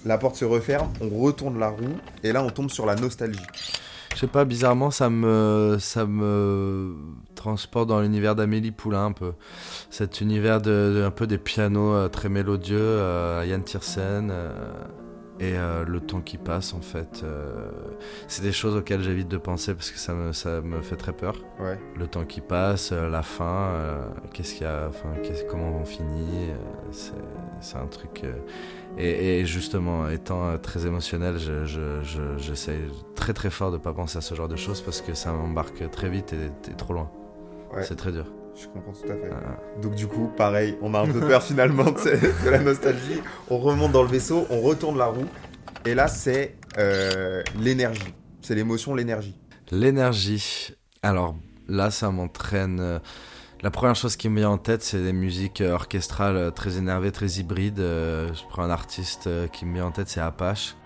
la 0.07 0.17
porte 0.17 0.37
se 0.37 0.47
referme, 0.47 0.89
on 1.03 1.11
retourne 1.11 1.59
la 1.59 1.69
roue, 1.69 1.99
et 2.23 2.33
là 2.33 2.43
on 2.43 2.49
tombe 2.49 2.71
sur 2.71 2.87
la 2.87 2.95
nostalgie. 2.95 3.47
Je 4.15 4.21
sais 4.21 4.27
pas, 4.27 4.45
bizarrement, 4.45 4.91
ça 4.91 5.11
me, 5.11 5.77
ça 5.81 6.07
me 6.07 6.95
transporte 7.35 7.89
dans 7.89 8.01
l'univers 8.01 8.35
d'Amélie 8.35 8.71
Poulain 8.71 9.07
un 9.07 9.13
peu. 9.13 9.33
Cet 9.91 10.21
univers 10.21 10.61
de, 10.61 11.03
un 11.07 11.11
peu 11.11 11.27
des 11.27 11.39
pianos 11.39 11.95
euh, 11.95 12.09
très 12.09 12.29
mélodieux, 12.29 12.79
euh, 12.79 13.45
Yann 13.47 13.63
Tiersen, 13.65 14.29
euh, 14.31 14.51
et 15.41 15.57
euh, 15.57 15.85
le 15.85 15.99
temps 16.01 16.21
qui 16.21 16.37
passe 16.39 16.75
en 16.75 16.81
fait. 16.81 17.23
euh, 17.25 17.71
c'est 18.29 18.43
des 18.43 18.53
choses 18.53 18.77
auxquelles 18.77 19.03
j'évite 19.03 19.29
de 19.29 19.39
penser 19.39 19.75
parce 19.75 19.91
que 19.91 19.99
ça 19.99 20.13
me, 20.15 20.33
ça 20.33 20.61
me 20.61 20.81
fait 20.83 20.97
très 20.97 21.13
peur. 21.13 21.37
Ouais. 21.59 21.79
Le 21.97 22.07
temps 22.07 22.25
qui 22.25 22.41
passe, 22.41 22.93
euh, 22.93 23.09
la 23.09 23.23
fin, 23.23 23.73
qu'est-ce 24.33 24.55
qu'il 24.55 24.63
y 24.65 24.67
a, 24.67 24.87
enfin, 24.89 25.09
comment 25.51 25.79
on 25.81 25.85
finit, 25.85 26.51
c'est, 27.61 27.77
un 27.77 27.87
truc. 27.87 28.23
et, 28.99 29.41
et 29.41 29.47
justement, 29.47 30.09
étant 30.09 30.59
très 30.59 30.87
émotionnel, 30.87 31.39
je, 31.39 31.65
je, 31.65 32.03
je- 32.03 32.37
j'essaie 32.39 32.81
très 33.15 33.33
très 33.33 33.51
fort 33.51 33.73
de 33.73 33.79
pas 33.79 33.93
penser 33.95 34.19
à 34.19 34.21
ce 34.21 34.35
genre 34.35 34.49
de 34.49 34.57
choses 34.57 34.81
parce 34.83 35.01
que 35.01 35.15
ça 35.15 35.33
m'embarque 35.33 35.91
très 35.91 36.09
vite 36.11 36.33
et 36.35 36.51
t'es 36.63 36.73
trop 36.75 36.93
loin. 36.95 37.11
Ouais. 37.75 37.83
C'est 37.85 37.97
très 37.97 38.13
dur. 38.13 38.27
Je 38.55 38.67
comprends 38.69 38.93
tout 38.93 39.05
à 39.11 39.15
fait. 39.15 39.31
Euh, 39.33 39.81
Donc 39.81 39.95
du 39.95 40.07
coup, 40.07 40.31
pareil, 40.37 40.77
on 40.83 40.95
a 40.95 41.01
un 41.01 41.07
peu 41.07 41.21
peur 41.21 41.43
finalement 41.43 41.85
de, 41.91 42.51
la 42.51 42.59
nostalgie. 42.59 43.21
On 43.51 43.59
remonte 43.59 43.93
dans 43.93 44.03
le 44.03 44.09
vaisseau, 44.09 44.47
on 44.51 44.61
retourne 44.61 44.99
la 44.99 45.07
roue, 45.07 45.27
et 45.87 45.95
là 45.95 46.09
c'est 46.09 46.57
euh, 46.79 47.43
l'énergie. 47.59 48.15
C'est 48.43 48.55
l'émotion, 48.55 48.95
l'énergie. 48.95 49.37
L'énergie. 49.71 50.75
Alors 51.03 51.35
là, 51.69 51.91
ça 51.91 52.11
m'entraîne. 52.11 52.79
euh, 52.81 52.99
La 53.63 53.71
première 53.71 53.95
chose 53.97 54.17
qui 54.17 54.29
me 54.29 54.39
vient 54.41 54.51
en 54.51 54.59
tête, 54.59 54.83
c'est 54.83 55.03
des 55.03 55.13
musiques 55.13 55.61
euh, 55.61 55.73
orchestrales 55.73 56.53
très 56.53 56.77
énervées, 56.77 57.11
très 57.13 57.27
hybrides. 57.41 57.79
Je 57.79 58.49
prends 58.51 58.63
un 58.65 58.71
artiste 58.71 59.29
qui 59.53 59.65
me 59.65 59.75
vient 59.75 59.87
en 59.87 59.93
tête, 59.93 60.09
c'est 60.09 60.21
Apache. 60.21 60.77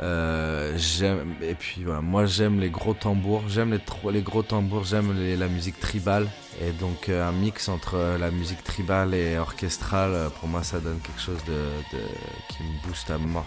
Euh, 0.00 0.72
j'aime 0.78 1.34
et 1.42 1.54
puis 1.54 1.84
voilà, 1.84 2.00
moi 2.00 2.24
j'aime 2.24 2.60
les 2.60 2.70
gros 2.70 2.94
tambours, 2.94 3.42
j'aime 3.48 3.72
les, 3.72 4.12
les 4.12 4.22
gros 4.22 4.42
tambours, 4.42 4.84
j'aime 4.84 5.12
la 5.38 5.48
musique 5.48 5.78
tribale 5.78 6.28
et 6.62 6.70
donc 6.72 7.08
euh, 7.10 7.28
un 7.28 7.32
mix 7.32 7.68
entre 7.68 7.96
euh, 7.96 8.16
la 8.18 8.30
musique 8.30 8.64
tribale 8.64 9.12
et 9.14 9.36
orchestrale, 9.36 10.12
euh, 10.14 10.28
pour 10.30 10.48
moi 10.48 10.62
ça 10.62 10.80
donne 10.80 10.98
quelque 11.00 11.20
chose 11.20 11.44
de, 11.46 11.52
de- 11.52 12.02
qui 12.48 12.62
me 12.62 12.88
booste 12.88 13.10
à 13.10 13.18
mort. 13.18 13.44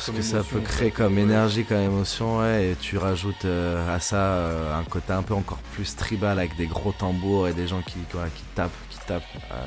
Ce 0.00 0.10
que 0.10 0.22
ça 0.22 0.42
peut 0.42 0.60
créer 0.60 0.90
comme 0.90 1.18
énergie, 1.18 1.64
comme 1.64 1.78
émotion, 1.82 2.38
ouais, 2.38 2.70
et 2.70 2.76
tu 2.76 2.98
rajoutes 2.98 3.44
euh, 3.44 3.94
à 3.94 4.00
ça 4.00 4.16
euh, 4.16 4.76
un 4.76 4.84
côté 4.84 5.12
un 5.12 5.22
peu 5.22 5.34
encore 5.34 5.58
plus 5.74 5.94
tribal 5.94 6.38
avec 6.38 6.56
des 6.56 6.66
gros 6.66 6.92
tambours 6.92 7.46
et 7.48 7.52
des 7.54 7.68
gens 7.68 7.82
qui, 7.82 7.92
qui 7.92 8.42
tapent, 8.56 8.70
qui 8.90 8.98
tapent. 9.06 9.22
Ah, 9.50 9.66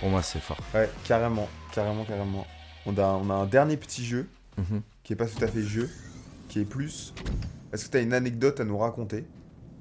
pour 0.00 0.08
moi 0.10 0.22
c'est 0.22 0.40
fort. 0.40 0.58
Ouais, 0.72 0.88
carrément, 1.04 1.48
carrément, 1.72 2.04
carrément. 2.04 2.46
On 2.86 2.96
a, 2.98 3.02
on 3.02 3.30
a 3.30 3.34
un 3.34 3.46
dernier 3.46 3.76
petit 3.76 4.04
jeu, 4.04 4.28
Mhm. 4.58 4.82
qui 5.02 5.12
est 5.12 5.16
pas 5.16 5.26
tout 5.26 5.42
à 5.42 5.48
fait 5.48 5.62
jeu, 5.62 5.88
qui 6.48 6.60
est 6.60 6.64
plus... 6.64 7.12
Est-ce 7.72 7.86
que 7.86 7.90
tu 7.90 7.96
as 7.96 8.00
une 8.00 8.12
anecdote 8.14 8.60
à 8.60 8.64
nous 8.64 8.78
raconter? 8.78 9.24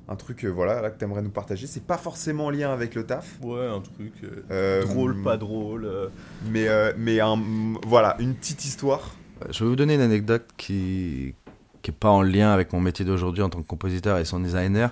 Un 0.10 0.16
truc, 0.18 0.44
euh, 0.44 0.50
voilà, 0.50 0.82
là, 0.82 0.90
que 0.90 0.98
tu 0.98 1.06
aimerais 1.06 1.22
nous 1.22 1.30
partager? 1.30 1.66
C'est 1.68 1.86
pas 1.86 1.98
forcément 1.98 2.48
en 2.48 2.50
lien 2.50 2.74
avec 2.74 2.94
le 2.96 3.06
taf. 3.06 3.40
Ouais, 3.42 3.66
un 3.68 3.80
truc 3.80 4.12
euh, 4.24 4.42
Euh, 4.52 4.84
drôle, 4.84 5.22
pas 5.24 5.38
drôle. 5.38 5.86
euh. 5.86 6.10
Mais, 6.50 6.68
euh, 6.68 6.92
mais 6.98 7.20
un, 7.22 7.40
voilà, 7.88 8.16
une 8.20 8.34
petite 8.36 8.66
histoire. 8.66 9.16
Je 9.50 9.64
vais 9.64 9.70
vous 9.70 9.76
donner 9.76 9.96
une 9.96 10.02
anecdote 10.02 10.46
qui 10.58 11.36
qui 11.84 11.92
est 11.92 11.94
pas 11.94 12.10
en 12.10 12.22
lien 12.22 12.52
avec 12.52 12.74
mon 12.74 12.80
métier 12.80 13.06
d'aujourd'hui 13.06 13.44
en 13.44 13.50
tant 13.50 13.62
que 13.62 13.68
compositeur 13.68 14.18
et 14.18 14.26
son 14.26 14.40
designer. 14.40 14.90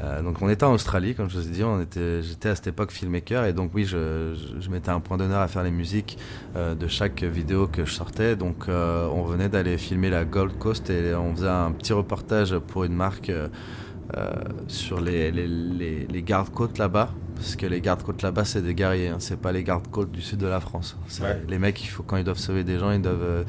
Euh, 0.00 0.22
donc 0.22 0.42
on 0.42 0.48
était 0.50 0.64
en 0.64 0.74
Australie, 0.74 1.14
comme 1.14 1.30
je 1.30 1.38
vous 1.38 1.48
ai 1.48 1.50
dit, 1.50 1.64
on 1.64 1.80
était, 1.80 2.22
j'étais 2.22 2.50
à 2.50 2.54
cette 2.54 2.66
époque 2.66 2.92
filmmaker 2.92 3.46
et 3.46 3.54
donc 3.54 3.70
oui, 3.74 3.84
je, 3.84 4.34
je, 4.34 4.60
je 4.60 4.70
mettais 4.70 4.90
un 4.90 5.00
point 5.00 5.16
d'honneur 5.16 5.40
à 5.40 5.48
faire 5.48 5.62
les 5.62 5.70
musiques 5.70 6.18
euh, 6.54 6.74
de 6.74 6.86
chaque 6.86 7.24
vidéo 7.24 7.66
que 7.66 7.86
je 7.86 7.92
sortais. 7.92 8.36
Donc 8.36 8.68
euh, 8.68 9.08
on 9.08 9.24
venait 9.24 9.48
d'aller 9.48 9.78
filmer 9.78 10.10
la 10.10 10.26
Gold 10.26 10.58
Coast 10.58 10.90
et 10.90 11.14
on 11.14 11.34
faisait 11.34 11.48
un 11.48 11.72
petit 11.72 11.94
reportage 11.94 12.56
pour 12.58 12.84
une 12.84 12.94
marque 12.94 13.32
sur 14.68 15.00
les, 15.00 15.32
les, 15.32 15.48
les, 15.48 16.06
les 16.06 16.22
gardes-côtes 16.22 16.78
là-bas. 16.78 17.08
Parce 17.34 17.56
que 17.56 17.66
les 17.66 17.80
gardes-côtes 17.80 18.22
là-bas, 18.22 18.44
c'est 18.44 18.62
des 18.62 18.74
guerriers, 18.74 19.08
hein, 19.08 19.16
c'est 19.18 19.40
pas 19.40 19.50
les 19.50 19.64
gardes-côtes 19.64 20.12
du 20.12 20.20
sud 20.20 20.38
de 20.38 20.46
la 20.46 20.60
France. 20.60 20.96
Ouais. 21.20 21.42
Les 21.48 21.58
mecs, 21.58 21.82
il 21.82 21.88
faut, 21.88 22.04
quand 22.04 22.16
ils 22.16 22.22
doivent 22.22 22.38
sauver 22.38 22.62
des 22.62 22.78
gens, 22.78 22.92
ils 22.92 23.02
doivent. 23.02 23.44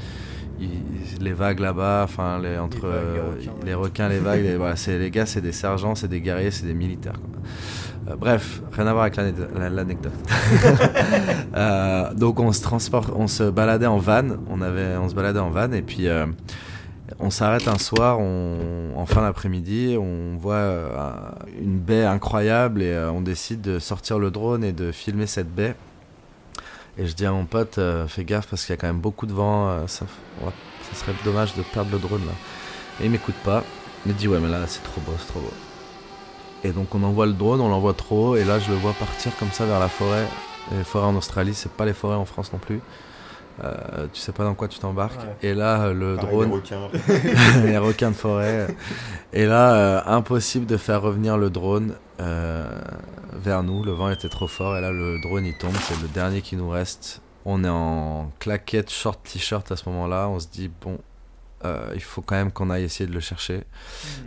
Ils- 0.59 1.21
les 1.23 1.33
vagues 1.33 1.59
là-bas, 1.59 2.01
enfin, 2.03 2.39
les, 2.39 2.57
entre 2.57 2.87
les 2.87 2.93
euh, 2.93 3.23
requins, 3.31 3.51
les 3.65 3.73
requins, 3.73 4.09
les 4.09 4.19
vagues, 4.19 4.41
les, 4.43 4.57
voilà, 4.57 4.75
c'est, 4.75 4.97
les 4.99 5.09
gars, 5.11 5.25
c'est 5.25 5.41
des 5.41 5.51
sergents, 5.51 5.95
c'est 5.95 6.07
des 6.07 6.21
guerriers, 6.21 6.51
c'est 6.51 6.65
des 6.65 6.73
militaires. 6.73 7.13
quoi. 7.19 8.11
Euh, 8.13 8.15
bref, 8.17 8.61
rien 8.73 8.85
à 8.87 8.91
voir 8.93 9.03
avec 9.03 9.15
l'ane- 9.15 9.33
la- 9.57 9.69
l'anecdote. 9.69 10.13
Euh, 11.55 12.13
donc 12.13 12.39
on 12.39 12.51
se 12.51 12.61
transporte, 12.61 13.11
on 13.15 13.27
se 13.27 13.43
baladait 13.49 13.85
en 13.85 13.97
van, 13.97 14.23
on 14.49 14.61
avait, 14.61 14.97
on 14.97 15.07
se 15.07 15.15
baladait 15.15 15.39
en 15.39 15.49
van 15.51 15.71
et 15.71 15.81
puis 15.81 16.07
euh, 16.07 16.25
on 17.19 17.29
s'arrête 17.29 17.67
un 17.69 17.77
soir, 17.77 18.19
on, 18.19 18.91
en 18.95 19.05
fin 19.05 19.21
d'après-midi, 19.21 19.95
on 19.97 20.35
voit 20.37 20.67
une 21.61 21.77
baie 21.79 22.03
incroyable 22.03 22.81
et 22.83 22.97
on 23.13 23.21
décide 23.21 23.61
de 23.61 23.79
sortir 23.79 24.19
le 24.19 24.31
drone 24.31 24.63
et 24.65 24.73
de 24.73 24.91
filmer 24.91 25.27
cette 25.27 25.53
baie. 25.53 25.75
Et 26.97 27.05
je 27.05 27.13
dis 27.13 27.25
à 27.25 27.31
mon 27.31 27.45
pote, 27.45 27.77
euh, 27.77 28.07
fais 28.07 28.23
gaffe 28.23 28.47
parce 28.47 28.65
qu'il 28.65 28.73
y 28.73 28.77
a 28.77 28.77
quand 28.77 28.87
même 28.87 29.01
beaucoup 29.01 29.25
de 29.25 29.33
vent, 29.33 29.67
euh, 29.67 29.87
ça, 29.87 30.05
ouais, 30.41 30.51
ça 30.89 30.97
serait 30.97 31.13
dommage 31.25 31.53
de 31.55 31.61
perdre 31.61 31.91
le 31.91 31.99
drone 31.99 32.25
là. 32.25 32.31
Et 33.01 33.05
il 33.05 33.11
m'écoute 33.11 33.35
pas, 33.43 33.63
il 34.05 34.13
me 34.13 34.17
dit 34.17 34.27
ouais 34.27 34.39
mais 34.39 34.49
là 34.49 34.61
c'est 34.67 34.83
trop 34.83 35.01
beau, 35.01 35.11
c'est 35.19 35.27
trop 35.27 35.41
beau. 35.41 35.51
Et 36.63 36.71
donc 36.71 36.95
on 36.95 37.03
envoie 37.03 37.25
le 37.25 37.33
drone, 37.33 37.59
on 37.59 37.67
l'envoie 37.67 37.93
trop 37.93 38.29
haut 38.29 38.35
et 38.37 38.45
là 38.45 38.59
je 38.59 38.71
le 38.71 38.77
vois 38.77 38.93
partir 38.93 39.35
comme 39.37 39.51
ça 39.51 39.65
vers 39.65 39.79
la 39.79 39.89
forêt. 39.89 40.25
Et 40.71 40.77
les 40.77 40.83
forêts 40.83 41.05
en 41.05 41.15
Australie, 41.15 41.53
c'est 41.53 41.71
pas 41.71 41.85
les 41.85 41.93
forêts 41.93 42.15
en 42.15 42.25
France 42.25 42.51
non 42.53 42.59
plus. 42.59 42.79
Euh, 43.63 44.07
tu 44.11 44.19
sais 44.19 44.31
pas 44.31 44.43
dans 44.43 44.53
quoi 44.53 44.67
tu 44.67 44.79
t'embarques. 44.79 45.19
Ouais. 45.19 45.49
Et 45.49 45.53
là, 45.53 45.93
le 45.93 46.15
Pareil, 46.15 46.31
drone, 46.31 46.49
les 46.49 46.55
requins. 46.55 46.89
les 47.65 47.77
requins 47.77 48.11
de 48.11 48.15
forêt. 48.15 48.67
Et 49.31 49.45
là, 49.45 49.75
euh, 49.75 50.01
impossible 50.05 50.65
de 50.65 50.77
faire 50.77 51.01
revenir 51.01 51.37
le 51.37 51.49
drone 51.49 51.93
euh, 52.19 52.67
vers 53.45 53.63
nous. 53.63 53.83
Le 53.83 53.91
vent 53.91 54.09
était 54.09 54.29
trop 54.29 54.47
fort. 54.47 54.77
Et 54.77 54.81
là, 54.81 54.91
le 54.91 55.19
drone 55.21 55.45
il 55.45 55.57
tombe. 55.57 55.75
C'est 55.81 55.99
le 56.01 56.07
dernier 56.07 56.41
qui 56.41 56.55
nous 56.55 56.69
reste. 56.69 57.21
On 57.45 57.63
est 57.63 57.69
en 57.69 58.31
claquette, 58.39 58.89
short, 58.91 59.21
t-shirt 59.23 59.71
à 59.71 59.75
ce 59.77 59.87
moment-là. 59.89 60.27
On 60.29 60.39
se 60.39 60.47
dit 60.47 60.69
bon, 60.81 60.99
euh, 61.63 61.91
il 61.93 62.01
faut 62.01 62.21
quand 62.21 62.35
même 62.35 62.51
qu'on 62.51 62.69
aille 62.69 62.83
essayer 62.83 63.07
de 63.07 63.13
le 63.13 63.19
chercher. 63.19 63.61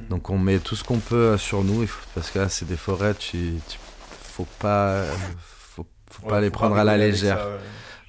Donc 0.08 0.30
on 0.30 0.38
met 0.38 0.58
tout 0.60 0.76
ce 0.76 0.84
qu'on 0.84 0.98
peut 1.00 1.36
sur 1.36 1.64
nous. 1.64 1.86
parce 2.14 2.30
que 2.30 2.38
là, 2.38 2.48
c'est 2.48 2.66
des 2.66 2.76
forêts. 2.76 3.14
Tu, 3.14 3.54
tu- 3.68 3.78
faut 4.22 4.46
pas, 4.60 5.02
faut, 5.40 5.84
faut 6.10 6.28
pas 6.28 6.40
les 6.40 6.50
prendre 6.50 6.76
à 6.76 6.84
la 6.84 6.96
légère. 6.96 7.38
ça, 7.38 7.48
ouais. 7.48 7.56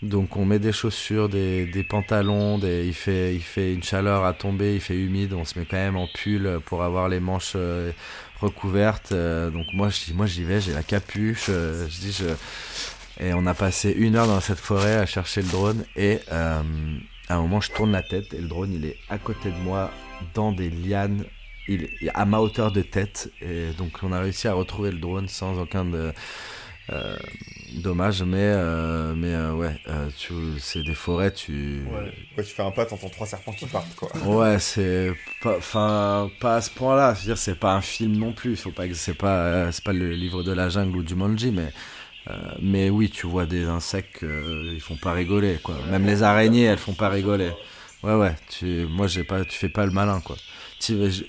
Donc 0.03 0.37
on 0.37 0.45
met 0.45 0.59
des 0.59 0.71
chaussures, 0.71 1.27
des, 1.27 1.65
des 1.65 1.83
pantalons, 1.83 2.57
des, 2.59 2.85
il, 2.87 2.93
fait, 2.93 3.35
il 3.35 3.41
fait 3.41 3.73
une 3.73 3.83
chaleur 3.83 4.23
à 4.23 4.33
tomber, 4.33 4.75
il 4.75 4.79
fait 4.79 4.95
humide, 4.95 5.33
on 5.33 5.43
se 5.43 5.57
met 5.59 5.65
quand 5.65 5.75
même 5.75 5.97
en 5.97 6.07
pull 6.07 6.59
pour 6.65 6.83
avoir 6.83 7.09
les 7.09 7.19
manches 7.19 7.53
euh, 7.55 7.91
recouvertes. 8.41 9.11
euh, 9.11 9.49
donc 9.49 9.67
moi 9.73 9.89
je 9.89 10.05
dis, 10.05 10.13
moi 10.13 10.25
j'y 10.25 10.43
vais, 10.43 10.61
j'ai 10.61 10.73
la 10.73 10.83
capuche, 10.83 11.47
euh, 11.49 11.87
je 11.89 11.99
dis 11.99 12.11
je... 12.11 12.25
Et 13.21 13.33
on 13.33 13.45
a 13.45 13.53
passé 13.53 13.91
une 13.91 14.15
heure 14.15 14.27
dans 14.27 14.39
cette 14.39 14.59
forêt 14.59 14.95
à 14.95 15.05
chercher 15.05 15.41
le 15.41 15.49
drone 15.49 15.83
et 15.97 16.19
euh, 16.31 16.61
à 17.27 17.35
un 17.35 17.41
moment 17.41 17.59
je 17.59 17.71
tourne 17.71 17.91
la 17.91 18.01
tête 18.01 18.33
et 18.33 18.39
le 18.39 18.47
drone 18.47 18.71
il 18.73 18.85
est 18.85 18.97
à 19.09 19.17
côté 19.17 19.51
de 19.51 19.57
moi 19.57 19.91
dans 20.33 20.51
des 20.53 20.69
lianes. 20.69 21.25
Il 21.67 21.83
est 21.83 22.09
à 22.15 22.25
ma 22.25 22.39
hauteur 22.39 22.71
de 22.71 22.81
tête 22.81 23.29
et 23.41 23.71
donc 23.77 23.99
on 24.03 24.11
a 24.11 24.21
réussi 24.21 24.47
à 24.47 24.53
retrouver 24.53 24.91
le 24.91 24.99
drone 24.99 25.27
sans 25.27 25.59
aucun 25.59 25.85
de, 25.85 26.13
dommage 27.75 28.23
mais 28.23 28.37
euh, 28.39 29.13
mais 29.15 29.33
euh, 29.33 29.53
ouais 29.53 29.75
euh, 29.87 30.09
tu 30.17 30.33
c'est 30.59 30.83
des 30.83 30.93
forêts 30.95 31.31
tu 31.33 31.83
Ouais. 31.91 32.11
Ouais, 32.37 32.43
tu 32.43 32.53
fais 32.53 32.63
un 32.63 32.71
pas, 32.71 32.85
t'entends 32.85 33.09
trois 33.09 33.27
serpents 33.27 33.51
qui 33.53 33.65
partent, 33.65 33.95
quoi. 33.95 34.09
ouais 34.25 34.59
c'est 34.59 35.13
pas 35.41 35.57
enfin 35.57 36.29
pas 36.39 36.55
à 36.57 36.61
ce 36.61 36.69
point 36.71 36.95
là 36.95 37.13
je 37.13 37.19
veux 37.21 37.25
dire 37.25 37.37
c'est 37.37 37.59
pas 37.59 37.73
un 37.73 37.81
film 37.81 38.13
non 38.17 38.31
plus. 38.33 38.55
Faut 38.55 38.71
pas 38.71 38.87
que 38.87 38.93
c'est 38.93 39.13
pas 39.13 39.37
euh, 39.45 39.71
c'est 39.71 39.83
pas 39.83 39.93
le 39.93 40.11
livre 40.13 40.43
de 40.43 40.51
la 40.51 40.69
jungle 40.69 40.97
ou 40.97 41.03
du 41.03 41.15
Manji 41.15 41.51
mais 41.51 41.71
euh, 42.29 42.33
mais 42.61 42.89
oui 42.89 43.09
tu 43.09 43.27
vois 43.27 43.45
des 43.45 43.65
insectes 43.65 44.23
euh, 44.23 44.71
ils 44.73 44.81
font 44.81 44.97
pas 44.97 45.13
rigoler 45.13 45.59
quoi. 45.63 45.75
Même 45.89 46.05
les 46.05 46.23
araignées 46.23 46.63
elles 46.63 46.77
font 46.77 46.93
pas 46.93 47.09
rigoler. 47.09 47.51
Ouais 48.03 48.15
ouais 48.15 48.35
tu 48.49 48.85
moi 48.89 49.07
j'ai 49.07 49.23
pas 49.25 49.43
tu 49.45 49.57
fais 49.57 49.69
pas 49.69 49.85
le 49.85 49.91
malin 49.91 50.21
quoi 50.21 50.37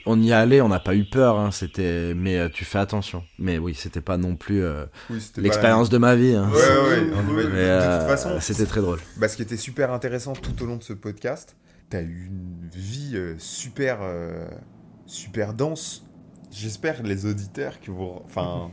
on 0.06 0.22
y 0.22 0.32
allait 0.32 0.60
on 0.60 0.68
n'a 0.68 0.80
pas 0.80 0.94
eu 0.94 1.04
peur 1.04 1.38
hein, 1.38 1.50
c'était 1.50 2.14
mais 2.14 2.38
euh, 2.38 2.48
tu 2.48 2.64
fais 2.64 2.78
attention 2.78 3.24
mais 3.38 3.58
oui 3.58 3.74
c'était 3.74 4.00
pas 4.00 4.16
non 4.16 4.36
plus 4.36 4.62
euh, 4.62 4.86
Oui, 5.08 5.20
l'expérience 5.36 5.88
de 5.88 5.98
ma 5.98 6.14
vie 6.14 6.34
hein. 6.34 6.48
Ouais, 6.50 6.88
ouais, 6.88 7.00
Mais 7.34 7.42
de 7.44 7.48
Mais 7.48 7.58
euh, 7.58 7.98
toute 7.98 8.08
façon, 8.08 8.40
c'était 8.40 8.66
très 8.66 8.80
drôle. 8.80 9.00
Bah, 9.16 9.28
ce 9.28 9.36
qui 9.36 9.42
était 9.42 9.56
super 9.56 9.92
intéressant 9.92 10.32
tout 10.32 10.62
au 10.62 10.66
long 10.66 10.76
de 10.76 10.82
ce 10.82 10.92
podcast, 10.92 11.56
t'as 11.88 12.02
eu 12.02 12.26
une 12.26 12.68
vie 12.72 13.18
super, 13.38 13.98
euh, 14.02 14.48
super 15.06 15.54
dense. 15.54 16.04
J'espère 16.50 17.02
les 17.02 17.26
auditeurs 17.26 17.80
que 17.80 17.90
vous, 17.90 18.20
enfin, 18.24 18.70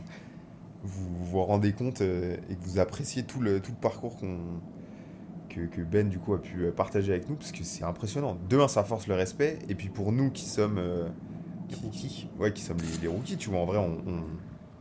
vous 0.82 1.24
vous 1.24 1.44
rendez 1.44 1.72
compte 1.72 2.00
et 2.00 2.38
que 2.54 2.64
vous 2.64 2.78
appréciez 2.78 3.22
tout 3.22 3.40
le, 3.40 3.60
tout 3.60 3.70
le 3.72 3.80
parcours 3.80 4.16
qu'on, 4.16 4.38
que, 5.48 5.60
que 5.66 5.80
Ben 5.82 6.08
du 6.08 6.18
coup 6.18 6.34
a 6.34 6.40
pu 6.40 6.64
euh, 6.64 6.72
partager 6.72 7.12
avec 7.12 7.28
nous 7.28 7.36
parce 7.36 7.52
que 7.52 7.64
c'est 7.64 7.84
impressionnant. 7.84 8.36
De 8.48 8.58
un, 8.58 8.68
ça 8.68 8.84
force 8.84 9.06
le 9.06 9.14
respect 9.14 9.58
et 9.68 9.74
puis 9.74 9.88
pour 9.88 10.12
nous 10.12 10.30
qui 10.30 10.44
sommes, 10.44 10.78
euh, 10.78 11.08
Les 11.70 11.76
rookies. 11.76 12.28
ouais, 12.38 12.52
qui 12.52 12.62
sommes 12.62 12.78
les, 12.78 13.02
les 13.02 13.08
rookies, 13.08 13.36
tu 13.36 13.50
vois, 13.50 13.60
en 13.60 13.66
vrai, 13.66 13.78
on, 13.78 13.98
on- 14.08 14.24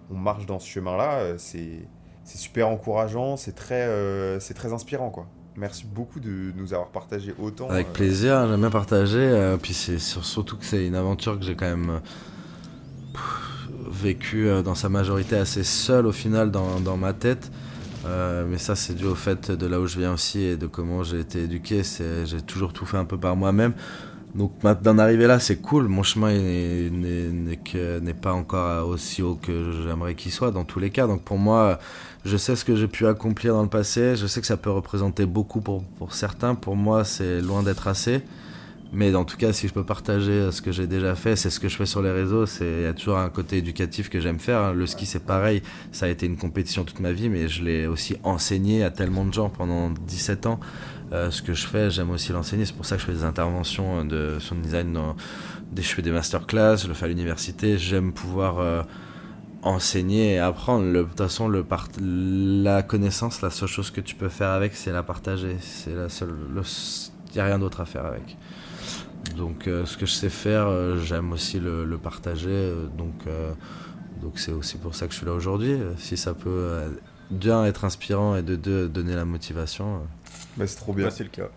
on 0.10 0.15
marche 0.15 0.45
dans 0.45 0.60
ce 0.60 0.67
chemin-là, 0.67 1.19
euh, 1.19 1.36
c'est, 1.38 1.82
c'est 2.23 2.38
super 2.38 2.69
encourageant, 2.69 3.36
c'est 3.36 3.53
très, 3.56 3.82
euh, 3.88 4.39
c'est 4.39 4.53
très 4.53 4.71
inspirant 4.71 5.10
quoi. 5.10 5.27
Merci 5.58 5.86
beaucoup 5.86 6.19
de 6.19 6.53
nous 6.56 6.73
avoir 6.73 6.89
partagé 6.89 7.34
autant. 7.39 7.69
Avec 7.69 7.88
euh, 7.88 7.91
plaisir, 7.91 8.47
j'aime 8.47 8.60
bien 8.60 8.69
partager. 8.69 9.56
puis 9.62 9.73
c'est 9.73 9.99
sur- 9.99 10.23
surtout 10.23 10.56
que 10.58 10.65
c'est 10.65 10.86
une 10.86 10.95
aventure 10.95 11.38
que 11.39 11.45
j'ai 11.45 11.56
quand 11.56 11.65
même 11.65 11.89
euh, 11.89 11.99
dans 14.62 14.75
sa 14.75 14.89
majorité 14.89 15.36
assez 15.36 15.63
seule 15.63 16.06
au 16.06 16.12
final 16.12 16.51
dans, 16.51 16.80
dans 16.80 16.97
ma 16.97 17.13
tête. 17.13 17.51
Euh, 18.05 18.45
mais 18.47 18.57
ça, 18.57 18.75
c'est 18.75 18.93
dû 18.93 19.05
au 19.05 19.15
fait 19.15 19.51
de 19.51 19.67
là 19.67 19.79
où 19.79 19.88
je 19.88 19.99
viens 19.99 20.13
aussi 20.13 20.41
et 20.41 20.57
de 20.57 20.67
comment 20.67 21.03
j'ai 21.03 21.19
été 21.19 21.43
éduqué. 21.43 21.81
J'ai 22.25 22.41
toujours 22.41 22.73
tout 22.73 22.86
fait 22.86 22.97
un 22.97 23.05
peu 23.05 23.17
par 23.17 23.36
moi-même. 23.36 23.73
Donc 24.36 24.51
d'en 24.62 24.97
arriver 24.99 25.25
là, 25.25 25.39
c'est 25.39 25.57
cool. 25.57 25.88
Mon 25.88 26.03
chemin 26.03 26.31
n'est 26.31 28.13
pas 28.13 28.33
encore 28.33 28.88
aussi 28.88 29.21
haut 29.23 29.39
que 29.41 29.71
j'aimerais 29.88 30.15
qu'il 30.15 30.31
soit 30.31 30.51
dans 30.51 30.63
tous 30.63 30.79
les 30.79 30.91
cas. 30.91 31.07
Donc 31.07 31.23
pour 31.23 31.38
moi, 31.38 31.79
je 32.23 32.38
sais 32.38 32.55
ce 32.55 32.63
que 32.63 32.75
j'ai 32.75 32.88
pu 32.88 33.07
accomplir 33.07 33.53
dans 33.53 33.63
le 33.63 33.69
passé. 33.69 34.15
Je 34.15 34.27
sais 34.27 34.41
que 34.41 34.47
ça 34.47 34.57
peut 34.57 34.69
représenter 34.69 35.25
beaucoup 35.25 35.62
pour, 35.62 35.83
pour 35.97 36.13
certains. 36.13 36.55
Pour 36.55 36.75
moi, 36.75 37.03
c'est 37.03 37.41
loin 37.41 37.63
d'être 37.63 37.88
assez. 37.88 38.21
Mais 38.93 39.13
en 39.15 39.26
tout 39.26 39.36
cas, 39.36 39.52
si 39.52 39.67
je 39.67 39.73
peux 39.73 39.84
partager 39.84 40.52
ce 40.52 40.62
que 40.62 40.71
j'ai 40.71 40.88
déjà 40.88 41.13
fait, 41.15 41.36
c'est 41.36 41.50
ce 41.50 41.60
que 41.60 41.67
je 41.67 41.76
fais 41.76 41.86
sur 41.86 42.02
les 42.02 42.12
réseaux. 42.12 42.45
C'est 42.45 42.71
il 42.80 42.84
y 42.84 42.86
a 42.86 42.93
toujours 42.93 43.17
un 43.17 43.30
côté 43.30 43.58
éducatif 43.58 44.10
que 44.10 44.19
j'aime 44.19 44.39
faire. 44.39 44.73
Le 44.73 44.86
ski, 44.88 45.06
c'est 45.06 45.26
pareil. 45.26 45.62
Ça 45.91 46.06
a 46.06 46.10
été 46.10 46.26
une 46.26 46.38
compétition 46.38 46.86
toute 46.86 47.02
ma 47.02 47.12
vie, 47.12 47.28
mais 47.30 47.50
je 47.50 47.63
l'ai 47.63 47.86
aussi 47.86 48.15
enseigné 48.23 48.84
à 48.84 48.89
tellement 48.89 49.26
de 49.26 49.34
gens 49.34 49.50
pendant 49.50 49.89
17 49.89 50.45
ans. 50.45 50.60
Euh, 51.13 51.32
ce 51.32 51.41
que 51.41 51.54
je 51.54 51.67
fais, 51.67 51.89
j'aime 51.89 52.12
aussi 52.12 52.32
l'enseigner. 52.32 52.65
C'est 52.65 52.76
pour 52.76 52.86
ça 52.86 52.95
que 52.95 53.02
je 53.02 53.08
fais 53.08 53.13
des 53.13 53.23
interventions 53.23 54.06
de 54.06 54.38
sound 54.39 54.62
design. 54.62 54.93
Dans, 54.93 55.15
je 55.76 55.82
fais 55.82 56.02
des 56.02 56.12
masterclass, 56.12 56.78
je 56.78 56.88
le 56.88 56.93
fais 56.93 57.06
à 57.06 57.10
l'université. 57.10 57.78
J'aime 57.78 58.13
pouvoir 58.13 58.60
euh, 58.60 58.84
enseigner 59.63 60.36
et 60.36 60.39
apprendre. 60.39 60.91
De 60.91 61.04
toute 61.04 61.17
façon, 61.17 61.50
le 61.50 61.65
la 62.63 62.84
connaissance, 62.84 63.41
la 63.41 63.50
seule 63.50 63.69
chose 63.69 63.91
que 63.91 64.02
tu 64.02 64.15
peux 64.15 64.30
faire 64.30 64.52
avec, 64.52 64.76
c'est 64.76 64.91
la 64.91 65.04
partager. 65.04 65.58
C'est 65.60 65.93
la 65.93 66.08
seule. 66.10 66.34
Il 66.56 67.34
n'y 67.36 67.41
a 67.41 67.45
rien 67.45 67.60
d'autre 67.60 67.82
à 67.82 67.86
faire 67.86 68.06
avec. 68.06 68.38
Donc, 69.35 69.67
euh, 69.67 69.85
ce 69.85 69.97
que 69.97 70.05
je 70.05 70.11
sais 70.13 70.29
faire, 70.29 70.67
euh, 70.67 70.97
j'aime 70.99 71.31
aussi 71.31 71.59
le, 71.59 71.85
le 71.85 71.97
partager. 71.97 72.49
euh, 72.49 72.85
donc, 72.97 73.13
euh, 73.27 73.51
donc 74.21 74.39
c'est 74.39 74.51
aussi 74.51 74.77
pour 74.77 74.95
ça 74.95 75.07
que 75.07 75.13
je 75.13 75.17
suis 75.17 75.25
là 75.25 75.33
aujourd'hui. 75.33 75.73
Euh, 75.73 75.91
Si 75.97 76.17
ça 76.17 76.33
peut, 76.33 76.49
euh, 76.49 76.89
d'un, 77.31 77.65
être 77.65 77.85
inspirant 77.85 78.35
et 78.35 78.41
de 78.41 78.55
deux, 78.55 78.87
donner 78.87 79.15
la 79.15 79.25
motivation. 79.25 79.95
euh, 79.97 79.99
bah, 80.57 80.65
c'est 80.67 80.77
trop 80.77 80.93
bien. 80.93 81.05
Bah, 81.05 81.11
c'est 81.15 81.23
le 81.23 81.29
cas. 81.29 81.49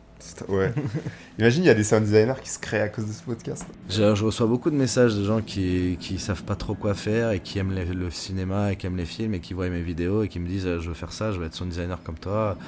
Ouais. 0.48 0.74
Imagine, 1.38 1.62
il 1.62 1.66
y 1.66 1.70
a 1.70 1.74
des 1.74 1.82
sound 1.84 2.02
designers 2.04 2.34
qui 2.42 2.50
se 2.50 2.58
créent 2.58 2.82
à 2.82 2.90
cause 2.90 3.06
de 3.06 3.12
ce 3.12 3.22
podcast. 3.22 3.64
Je, 3.88 4.14
je 4.14 4.24
reçois 4.24 4.46
beaucoup 4.46 4.68
de 4.70 4.76
messages 4.76 5.14
de 5.16 5.24
gens 5.24 5.40
qui, 5.40 5.96
qui 5.98 6.18
savent 6.18 6.44
pas 6.44 6.56
trop 6.56 6.74
quoi 6.74 6.92
faire 6.92 7.30
et 7.30 7.40
qui 7.40 7.58
aiment 7.58 7.72
les- 7.72 7.86
le 7.86 8.10
cinéma 8.10 8.70
et 8.72 8.76
qui 8.76 8.86
aiment 8.86 8.98
les 8.98 9.06
films 9.06 9.32
et 9.32 9.40
qui 9.40 9.54
voient 9.54 9.70
mes 9.70 9.80
vidéos 9.80 10.22
et 10.22 10.28
qui 10.28 10.38
me 10.38 10.46
disent 10.46 10.66
euh, 10.66 10.78
je 10.78 10.88
veux 10.88 10.94
faire 10.94 11.12
ça, 11.12 11.32
je 11.32 11.38
veux 11.40 11.46
être 11.46 11.54
son 11.54 11.64
designer 11.64 12.02
comme 12.02 12.18
toi. 12.18 12.58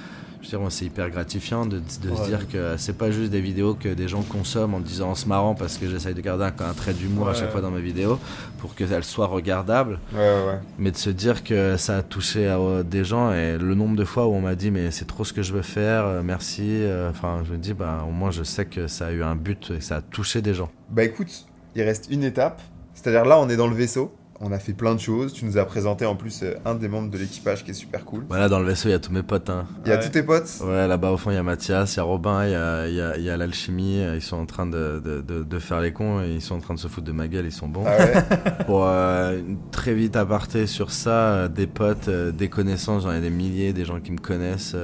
Je 0.42 0.48
veux 0.48 0.50
dire, 0.50 0.60
moi, 0.60 0.70
c'est 0.70 0.84
hyper 0.86 1.08
gratifiant 1.08 1.66
de, 1.66 1.78
de 1.78 2.14
se 2.16 2.24
dire 2.26 2.48
que 2.48 2.74
c'est 2.76 2.98
pas 2.98 3.12
juste 3.12 3.30
des 3.30 3.40
vidéos 3.40 3.74
que 3.74 3.88
des 3.88 4.08
gens 4.08 4.22
consomment 4.22 4.74
en 4.74 4.80
disant 4.80 5.10
en 5.10 5.14
se 5.14 5.26
marrant 5.28 5.54
parce 5.54 5.78
que 5.78 5.88
j'essaye 5.88 6.14
de 6.14 6.20
garder 6.20 6.42
un, 6.44 6.64
un 6.68 6.72
trait 6.74 6.94
d'humour 6.94 7.28
à 7.28 7.34
chaque 7.34 7.52
fois 7.52 7.60
dans 7.60 7.70
mes 7.70 7.80
vidéos 7.80 8.18
pour 8.58 8.74
qu'elles 8.74 9.04
soient 9.04 9.28
regardables, 9.28 10.00
Ouais, 10.12 10.58
mais 10.78 10.90
de 10.90 10.96
se 10.96 11.10
dire 11.10 11.44
que 11.44 11.76
ça 11.76 11.98
a 11.98 12.02
touché 12.02 12.48
à, 12.48 12.58
euh, 12.58 12.82
des 12.82 13.04
gens 13.04 13.32
et 13.32 13.56
le 13.56 13.74
nombre 13.76 13.96
de 13.96 14.04
fois 14.04 14.26
où 14.26 14.32
on 14.32 14.40
m'a 14.40 14.56
dit 14.56 14.70
mais 14.72 14.90
c'est 14.90 15.04
trop 15.06 15.24
ce 15.24 15.32
que 15.32 15.42
je 15.42 15.52
veux 15.52 15.62
faire, 15.62 16.04
euh, 16.06 16.22
merci. 16.24 16.62
euh, 16.66 17.10
Enfin, 17.10 17.42
je 17.46 17.52
me 17.52 17.58
dis 17.58 17.72
bah 17.72 18.04
au 18.08 18.10
moins 18.10 18.32
je 18.32 18.42
sais 18.42 18.64
que 18.66 18.88
ça 18.88 19.06
a 19.06 19.12
eu 19.12 19.22
un 19.22 19.36
but 19.36 19.70
et 19.70 19.78
que 19.78 19.84
ça 19.84 19.96
a 19.96 20.00
touché 20.02 20.42
des 20.42 20.54
gens. 20.54 20.70
Bah 20.90 21.04
écoute, 21.04 21.46
il 21.76 21.82
reste 21.82 22.08
une 22.10 22.24
étape. 22.24 22.60
C'est-à-dire 22.94 23.24
là, 23.24 23.38
on 23.40 23.48
est 23.48 23.56
dans 23.56 23.68
le 23.68 23.74
vaisseau. 23.74 24.12
On 24.44 24.50
a 24.50 24.58
fait 24.58 24.72
plein 24.72 24.94
de 24.96 25.00
choses. 25.00 25.32
Tu 25.32 25.44
nous 25.44 25.56
as 25.56 25.64
présenté 25.64 26.04
en 26.04 26.16
plus 26.16 26.42
euh, 26.42 26.54
un 26.64 26.74
des 26.74 26.88
membres 26.88 27.10
de 27.10 27.16
l'équipage 27.16 27.64
qui 27.64 27.70
est 27.70 27.74
super 27.74 28.04
cool. 28.04 28.24
Voilà, 28.28 28.48
dans 28.48 28.58
le 28.58 28.66
vaisseau, 28.66 28.88
il 28.88 28.90
y 28.92 28.94
a 28.94 28.98
tous 28.98 29.12
mes 29.12 29.22
potes. 29.22 29.48
Hein. 29.50 29.66
Il 29.84 29.88
y 29.88 29.92
a 29.92 29.96
Ouais. 29.96 30.02
tous 30.02 30.08
tes 30.08 30.24
potes. 30.24 30.50
Ouais, 30.64 30.88
là-bas 30.88 31.12
au 31.12 31.16
fond, 31.16 31.30
il 31.30 31.34
y 31.34 31.36
a 31.36 31.44
Mathias, 31.44 31.94
il 31.94 31.98
y 31.98 32.00
a 32.00 32.02
Robin, 32.02 32.44
il 32.44 32.50
y 32.50 32.54
a, 32.56 32.88
il 32.88 32.94
y 32.94 33.00
a, 33.00 33.16
il 33.18 33.22
y 33.22 33.30
a 33.30 33.36
l'alchimie. 33.36 34.00
euh, 34.00 34.16
Ils 34.16 34.20
sont 34.20 34.36
en 34.38 34.46
train 34.46 34.66
de, 34.66 35.00
de, 35.04 35.20
de, 35.20 35.44
de 35.44 35.58
faire 35.60 35.80
les 35.80 35.92
cons 35.92 36.20
et 36.22 36.32
ils 36.34 36.40
sont 36.42 36.56
en 36.56 36.60
train 36.60 36.74
de 36.74 36.80
se 36.80 36.88
foutre 36.88 37.06
de 37.06 37.12
ma 37.12 37.28
gueule, 37.28 37.44
ils 37.46 37.52
sont 37.52 37.68
bons. 37.68 37.84
Ah 37.86 37.96
ouais. 37.98 38.24
Pour 38.66 38.84
euh, 38.84 39.38
une- 39.38 39.58
très 39.70 39.94
vite 39.94 40.16
aparté 40.16 40.66
sur 40.66 40.90
ça, 40.90 41.10
euh, 41.34 41.48
des 41.48 41.68
potes, 41.68 42.10
des 42.10 42.48
connaissances, 42.48 43.04
j'en 43.04 43.12
ai 43.12 43.20
des 43.20 43.30
milliers, 43.30 43.72
des 43.72 43.84
gens 43.84 44.00
qui 44.00 44.10
me 44.10 44.18
connaissent. 44.18 44.74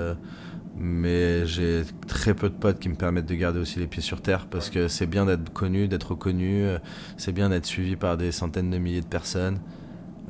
Mais 0.80 1.46
j'ai 1.46 1.82
très 2.06 2.34
peu 2.34 2.48
de 2.48 2.54
potes 2.54 2.78
qui 2.78 2.88
me 2.88 2.94
permettent 2.94 3.26
de 3.26 3.34
garder 3.34 3.58
aussi 3.60 3.78
les 3.78 3.86
pieds 3.86 4.02
sur 4.02 4.20
terre 4.22 4.46
parce 4.50 4.70
que 4.70 4.88
c'est 4.88 5.06
bien 5.06 5.26
d'être 5.26 5.52
connu, 5.52 5.88
d'être 5.88 6.10
reconnu, 6.12 6.64
euh, 6.64 6.78
c'est 7.16 7.32
bien 7.32 7.48
d'être 7.48 7.66
suivi 7.66 7.96
par 7.96 8.16
des 8.16 8.32
centaines 8.32 8.70
de 8.70 8.78
milliers 8.78 9.00
de 9.00 9.06
personnes. 9.06 9.60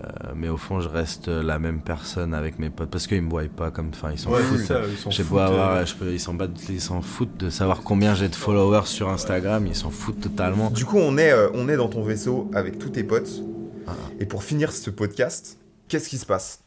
Euh, 0.04 0.32
mais 0.36 0.48
au 0.48 0.56
fond, 0.56 0.78
je 0.78 0.88
reste 0.88 1.26
la 1.26 1.58
même 1.58 1.80
personne 1.80 2.32
avec 2.32 2.60
mes 2.60 2.70
potes 2.70 2.88
parce 2.88 3.08
qu'ils 3.08 3.20
me 3.20 3.28
voient 3.28 3.42
pas 3.54 3.72
comme. 3.72 3.88
Enfin, 3.88 4.12
ils 4.12 4.18
s'en 4.18 4.30
Ouais, 4.30 4.40
foutent. 4.42 4.60
ça, 4.60 4.82
ils 4.88 4.96
s'en 4.96 5.10
J'ai 5.10 5.24
foutent, 5.24 5.32
beau 5.32 5.38
avoir, 5.40 5.74
euh, 5.78 5.84
je 5.84 5.94
peux, 5.96 6.12
ils 6.12 6.20
s'en 6.20 6.34
battent, 6.34 6.68
ils 6.68 6.80
s'en 6.80 7.02
foutent 7.02 7.36
de 7.36 7.50
savoir 7.50 7.82
combien 7.82 8.14
j'ai 8.14 8.28
de 8.28 8.36
followers 8.36 8.86
sur 8.86 9.08
Instagram, 9.08 9.66
ils 9.66 9.74
s'en 9.74 9.90
foutent 9.90 10.20
totalement. 10.20 10.70
Du 10.70 10.84
coup, 10.84 10.98
on 10.98 11.18
est, 11.18 11.32
euh, 11.32 11.48
on 11.54 11.68
est 11.68 11.76
dans 11.76 11.88
ton 11.88 12.02
vaisseau 12.04 12.48
avec 12.54 12.78
tous 12.78 12.90
tes 12.90 13.02
potes. 13.02 13.42
Ah. 13.88 13.92
Et 14.20 14.26
pour 14.26 14.44
finir 14.44 14.70
ce 14.70 14.90
podcast, 14.90 15.58
qu'est-ce 15.88 16.08
qui 16.08 16.18
se 16.18 16.26
passe? 16.26 16.60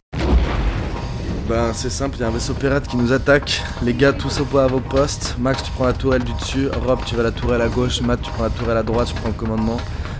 Ben 1.47 1.71
c'est 1.73 1.89
simple, 1.89 2.17
il 2.17 2.21
y 2.21 2.23
a 2.23 2.27
un 2.27 2.31
vaisseau 2.31 2.53
pirate 2.53 2.87
qui 2.87 2.97
nous 2.97 3.11
attaque. 3.11 3.61
Les 3.83 3.93
gars, 3.93 4.13
tous 4.13 4.39
au 4.39 4.57
à 4.57 4.67
vos 4.67 4.79
postes. 4.79 5.35
Max, 5.39 5.63
tu 5.63 5.71
prends 5.71 5.85
la 5.85 5.93
tourelle 5.93 6.23
du 6.23 6.33
dessus. 6.33 6.69
Rob, 6.85 6.99
tu 7.05 7.15
vas 7.15 7.23
la 7.23 7.31
tourelle 7.31 7.61
à 7.61 7.67
gauche. 7.67 8.01
Matt, 8.01 8.21
tu 8.21 8.31
prends 8.31 8.43
la 8.43 8.49
tourelle 8.49 8.77
à 8.77 8.83
droite. 8.83 9.09
Je 9.09 9.19
prends 9.19 9.29
le 9.29 9.33
commandement. 9.33 9.77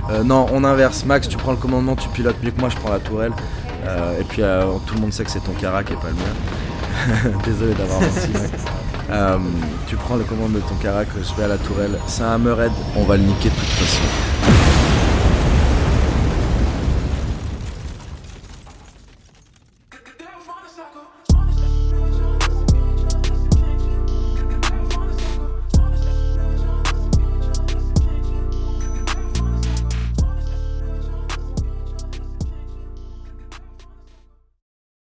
Euh, 0.10 0.24
non, 0.24 0.48
on 0.52 0.64
inverse. 0.64 1.06
Max, 1.06 1.28
tu 1.28 1.38
prends 1.38 1.52
le 1.52 1.58
commandement, 1.58 1.96
tu 1.96 2.10
pilotes 2.10 2.42
mieux 2.44 2.52
que 2.52 2.60
moi. 2.60 2.70
Je 2.70 2.78
prends 2.78 2.92
la 2.92 3.00
tourelle. 3.00 3.34
Euh, 3.86 4.20
et 4.20 4.24
puis 4.24 4.42
euh, 4.42 4.64
tout 4.86 4.96
le 4.96 5.02
monde 5.02 5.14
sait 5.14 5.24
que 5.24 5.32
c'est 5.32 5.44
ton 5.44 5.54
carac 5.54 5.90
et 5.92 5.96
pas 5.96 6.10
le 6.10 6.16
mien. 6.16 7.40
Désolé 7.46 7.74
d'avoir 7.74 8.02
menti. 8.02 8.30
Tu 9.88 9.96
prends 9.96 10.16
le 10.16 10.24
commande 10.24 10.54
de 10.54 10.60
ton 10.60 10.76
carac, 10.76 11.08
je 11.16 11.36
vais 11.36 11.44
à 11.44 11.48
la 11.48 11.58
tourelle. 11.58 11.98
C'est 12.08 12.24
un 12.24 12.34
Hammerhead, 12.34 12.72
on 12.96 13.04
va 13.04 13.18
le 13.18 13.24
niquer 13.24 13.50
de 13.50 13.56
toute 13.56 13.66
façon. 13.66 14.61